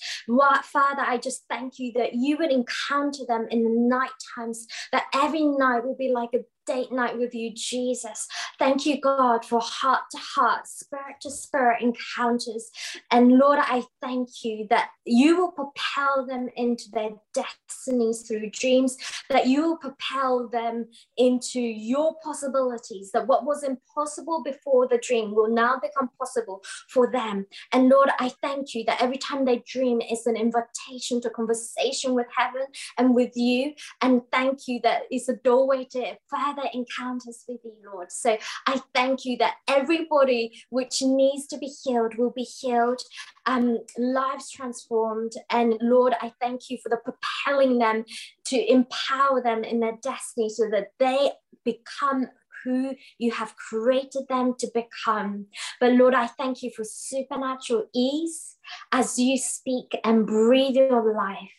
Father, 0.66 1.02
I 1.02 1.18
just 1.18 1.46
thank 1.50 1.80
you 1.80 1.92
that 1.96 2.14
you 2.14 2.38
would 2.38 2.52
encounter 2.52 3.24
them 3.28 3.48
in 3.50 3.64
the 3.64 3.72
night 3.72 4.12
times, 4.38 4.68
that 4.92 5.06
every 5.16 5.44
night 5.44 5.84
will 5.84 5.96
be 5.98 6.12
like 6.14 6.30
a 6.36 6.46
date 6.66 6.92
night 6.92 7.18
with 7.18 7.34
you, 7.34 7.52
Jesus. 7.54 8.28
Thank 8.60 8.86
you, 8.86 9.00
God, 9.00 9.46
for 9.46 9.60
heart 9.62 10.04
to 10.12 10.18
heart, 10.18 10.68
spirit 10.68 11.16
to 11.22 11.32
spirit 11.32 11.82
encounters. 11.82 12.72
And 13.12 13.34
Lord, 13.34 13.60
I 13.62 13.84
thank 14.02 14.44
you 14.44 14.68
that 14.70 14.90
you 15.06 15.38
will 15.38 15.52
propel 15.52 16.26
them 16.26 16.50
into 16.56 16.86
their 16.92 17.12
destinies 17.34 18.22
through 18.22 18.50
dreams, 18.52 18.98
that 19.30 19.48
you 19.48 19.62
will 19.64 19.78
propel 19.78 20.48
them 20.48 20.88
into 21.18 21.60
your 21.60 22.16
possibilities, 22.24 23.12
that 23.12 23.28
what 23.28 23.46
was 23.46 23.64
impossible 23.64 24.44
before 24.44 24.88
the 24.88 24.98
dream 24.98 25.34
will 25.36 25.50
now 25.50 25.80
become 25.80 26.10
possible 26.20 26.62
for 26.90 27.12
them. 27.12 27.46
And 27.72 27.90
Lord, 27.90 28.10
I 28.20 28.30
thank 28.42 28.74
you 28.76 28.84
that 28.86 29.02
every 29.02 29.18
time 29.18 29.46
they 29.46 29.64
dream 29.68 30.02
is 30.02 30.26
an 30.28 30.38
invitation 30.38 31.22
to 31.22 31.30
conversation 31.30 32.14
with 32.14 32.28
heaven 32.36 32.64
and 32.98 33.16
with 33.16 33.36
you. 33.36 33.74
And 34.02 34.22
thank 34.32 34.68
you 34.68 34.80
that 34.84 35.04
it's 35.10 35.30
a 35.30 35.36
doorway 35.36 35.86
to 35.92 36.16
further 36.30 36.53
encounters 36.74 37.44
with 37.48 37.60
you, 37.64 37.74
Lord. 37.86 38.12
So 38.12 38.38
I 38.68 38.82
thank 38.94 39.26
you 39.26 39.38
that 39.38 39.56
everybody 39.68 40.52
which 40.70 41.02
needs 41.02 41.48
to 41.48 41.58
be 41.58 41.72
healed 41.84 42.16
will 42.18 42.34
be 42.36 42.44
healed, 42.44 43.02
um, 43.46 43.80
lives 43.98 44.52
transformed. 44.52 45.34
And 45.50 45.76
Lord, 45.82 46.14
I 46.22 46.34
thank 46.42 46.70
you 46.70 46.78
for 46.82 46.90
the 46.90 46.98
propelling 46.98 47.80
them 47.80 48.06
to 48.46 48.72
empower 48.72 49.42
them 49.42 49.64
in 49.64 49.80
their 49.80 49.98
destiny 50.02 50.50
so 50.50 50.70
that 50.72 50.88
they 51.00 51.32
become 51.64 52.28
who 52.64 52.94
you 53.18 53.32
have 53.32 53.56
created 53.58 54.24
them 54.30 54.54
to 54.60 54.72
become. 54.74 55.48
But 55.80 55.94
Lord, 55.94 56.14
I 56.14 56.28
thank 56.28 56.64
you 56.64 56.72
for 56.76 56.86
supernatural 56.86 57.88
ease 57.94 58.56
as 58.92 59.20
you 59.20 59.38
speak 59.38 59.98
and 60.04 60.26
breathe 60.26 60.76
your 60.76 61.14
life 61.16 61.52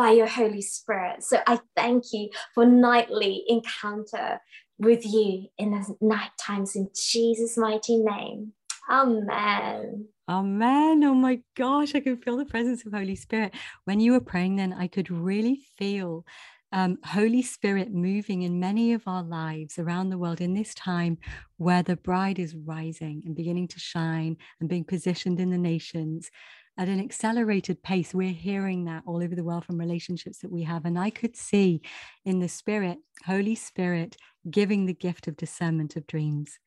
by 0.00 0.12
your 0.12 0.26
Holy 0.26 0.62
Spirit. 0.62 1.22
So 1.22 1.40
I 1.46 1.60
thank 1.76 2.04
you 2.14 2.30
for 2.54 2.64
nightly 2.64 3.44
encounter 3.48 4.40
with 4.78 5.04
you 5.04 5.48
in 5.58 5.72
the 5.72 5.94
night 6.00 6.30
times 6.40 6.74
in 6.74 6.88
Jesus' 6.96 7.58
mighty 7.58 7.98
name. 7.98 8.54
Amen. 8.90 10.06
Amen. 10.26 11.04
Oh 11.04 11.12
my 11.12 11.40
gosh, 11.54 11.94
I 11.94 12.00
can 12.00 12.16
feel 12.16 12.38
the 12.38 12.46
presence 12.46 12.86
of 12.86 12.94
Holy 12.94 13.14
Spirit. 13.14 13.52
When 13.84 14.00
you 14.00 14.12
were 14.12 14.22
praying, 14.22 14.56
then 14.56 14.72
I 14.72 14.86
could 14.86 15.10
really 15.10 15.60
feel 15.76 16.24
um, 16.72 16.96
Holy 17.04 17.42
Spirit 17.42 17.92
moving 17.92 18.40
in 18.40 18.58
many 18.58 18.94
of 18.94 19.02
our 19.06 19.22
lives 19.22 19.78
around 19.78 20.08
the 20.08 20.16
world 20.16 20.40
in 20.40 20.54
this 20.54 20.74
time 20.74 21.18
where 21.58 21.82
the 21.82 21.96
bride 21.96 22.38
is 22.38 22.54
rising 22.54 23.22
and 23.26 23.36
beginning 23.36 23.68
to 23.68 23.78
shine 23.78 24.38
and 24.60 24.68
being 24.70 24.84
positioned 24.84 25.40
in 25.40 25.50
the 25.50 25.58
nations 25.58 26.30
at 26.78 26.88
an 26.88 27.00
accelerated 27.00 27.82
pace. 27.82 28.14
We're 28.14 28.32
hearing 28.32 28.84
that 28.84 29.02
all 29.06 29.22
over 29.22 29.34
the 29.34 29.44
world 29.44 29.64
from 29.64 29.78
relationships 29.78 30.38
that 30.38 30.52
we 30.52 30.62
have. 30.62 30.84
And 30.84 30.98
I 30.98 31.10
could 31.10 31.36
see 31.36 31.82
in 32.24 32.38
the 32.38 32.48
Spirit, 32.48 32.98
Holy 33.26 33.54
Spirit, 33.54 34.16
giving 34.50 34.86
the 34.86 34.94
gift 34.94 35.28
of 35.28 35.36
discernment 35.36 35.96
of 35.96 36.06
dreams 36.06 36.58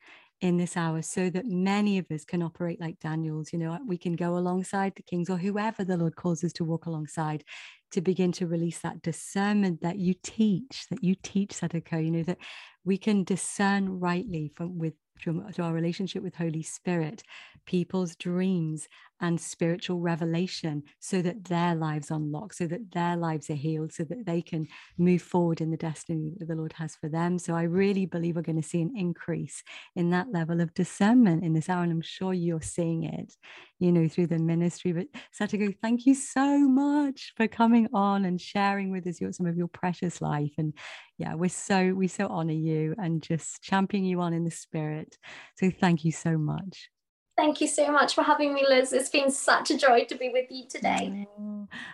in 0.42 0.58
this 0.58 0.76
hour 0.76 1.02
so 1.02 1.30
that 1.30 1.46
many 1.46 1.98
of 1.98 2.06
us 2.12 2.26
can 2.26 2.44
operate 2.44 2.80
like 2.80 3.00
Daniel's. 3.00 3.54
You 3.54 3.60
know, 3.60 3.80
we 3.88 3.98
can 3.98 4.14
go 4.14 4.38
alongside 4.38 4.94
the 4.96 5.04
kings 5.04 5.30
or 5.30 5.38
whoever 5.38 5.84
the 5.84 5.98
Lord 5.98 6.16
calls 6.16 6.44
us 6.44 6.54
to 6.54 6.66
walk 6.66 6.86
alongside 6.86 7.44
to 7.92 8.02
begin 8.02 8.32
to 8.34 8.48
release 8.48 8.80
that 8.80 9.02
discernment 9.02 9.82
that 9.82 10.00
you 10.00 10.16
teach, 10.22 10.88
that 10.90 11.04
you 11.04 11.16
teach 11.24 11.52
Satoko, 11.52 12.04
you 12.04 12.12
know, 12.12 12.24
that 12.24 12.40
we 12.84 12.98
can 12.98 13.24
discern 13.24 14.00
rightly 14.00 14.52
from 14.54 14.78
with 14.78 14.94
through, 15.22 15.44
through 15.54 15.66
our 15.66 15.74
relationship 15.74 16.24
with 16.24 16.36
Holy 16.36 16.64
Spirit, 16.64 17.24
people's 17.66 18.16
dreams 18.16 18.88
and 19.24 19.40
spiritual 19.40 20.02
revelation 20.02 20.84
so 21.00 21.22
that 21.22 21.46
their 21.46 21.74
lives 21.76 22.12
unlock, 22.12 22.54
so 22.54 22.68
that 22.68 22.92
their 22.92 23.16
lives 23.16 23.50
are 23.50 23.56
healed, 23.56 23.94
so 23.94 24.04
that 24.04 24.26
they 24.26 24.42
can 24.42 24.68
move 24.98 25.22
forward 25.22 25.62
in 25.62 25.72
the 25.72 25.78
destiny 25.78 26.34
that 26.38 26.50
the 26.50 26.56
Lord 26.56 26.74
has 26.74 26.98
for 26.98 27.08
them. 27.08 27.40
So 27.40 27.56
I 27.56 27.64
really 27.64 28.06
believe 28.06 28.36
we're 28.36 28.42
going 28.42 28.62
to 28.62 28.68
see 28.68 28.82
an 28.82 28.94
increase 28.98 29.64
in 29.96 30.10
that 30.10 30.32
level 30.34 30.60
of 30.60 30.74
discernment 30.74 31.42
in 31.42 31.54
this 31.54 31.70
hour. 31.70 31.84
And 31.84 31.92
I'm 31.94 32.02
sure 32.02 32.34
you're 32.34 32.62
seeing 32.62 33.06
it, 33.06 33.34
you 33.80 33.94
know, 33.94 34.10
through 34.10 34.28
the 34.28 34.40
ministry. 34.40 34.92
But 34.92 35.08
Satoko, 35.40 35.74
thank 35.82 36.06
you 36.06 36.16
so 36.16 36.60
much 36.60 37.32
for 37.38 37.48
coming 37.48 37.88
on 37.94 38.26
and 38.26 38.42
sharing 38.42 38.92
with 38.92 39.08
us 39.08 39.22
your, 39.22 39.32
some 39.32 39.46
of 39.48 39.56
your 39.56 39.70
precious 39.70 40.22
life. 40.22 40.52
And 40.58 40.74
yeah, 41.18 41.34
we're 41.36 41.50
so, 41.50 41.94
we 41.94 42.10
so 42.10 42.28
honor 42.28 42.52
you 42.52 42.94
and 42.98 43.24
just 43.24 43.64
championing 43.64 44.10
you 44.10 44.20
on 44.20 44.34
in 44.34 44.44
the 44.44 44.52
spirit. 44.52 45.18
So 45.58 45.72
thank 45.72 46.04
you 46.04 46.12
so 46.12 46.38
much. 46.38 46.90
Thank 47.36 47.62
you 47.62 47.68
so 47.68 47.92
much 47.92 48.14
for 48.14 48.24
having 48.24 48.54
me, 48.54 48.64
Liz. 48.68 48.94
It's 48.94 49.10
been 49.10 49.32
such 49.32 49.72
a 49.72 49.78
joy 49.78 50.06
to 50.06 50.16
be 50.16 50.30
with 50.30 50.46
you 50.52 50.68
today. 50.68 51.28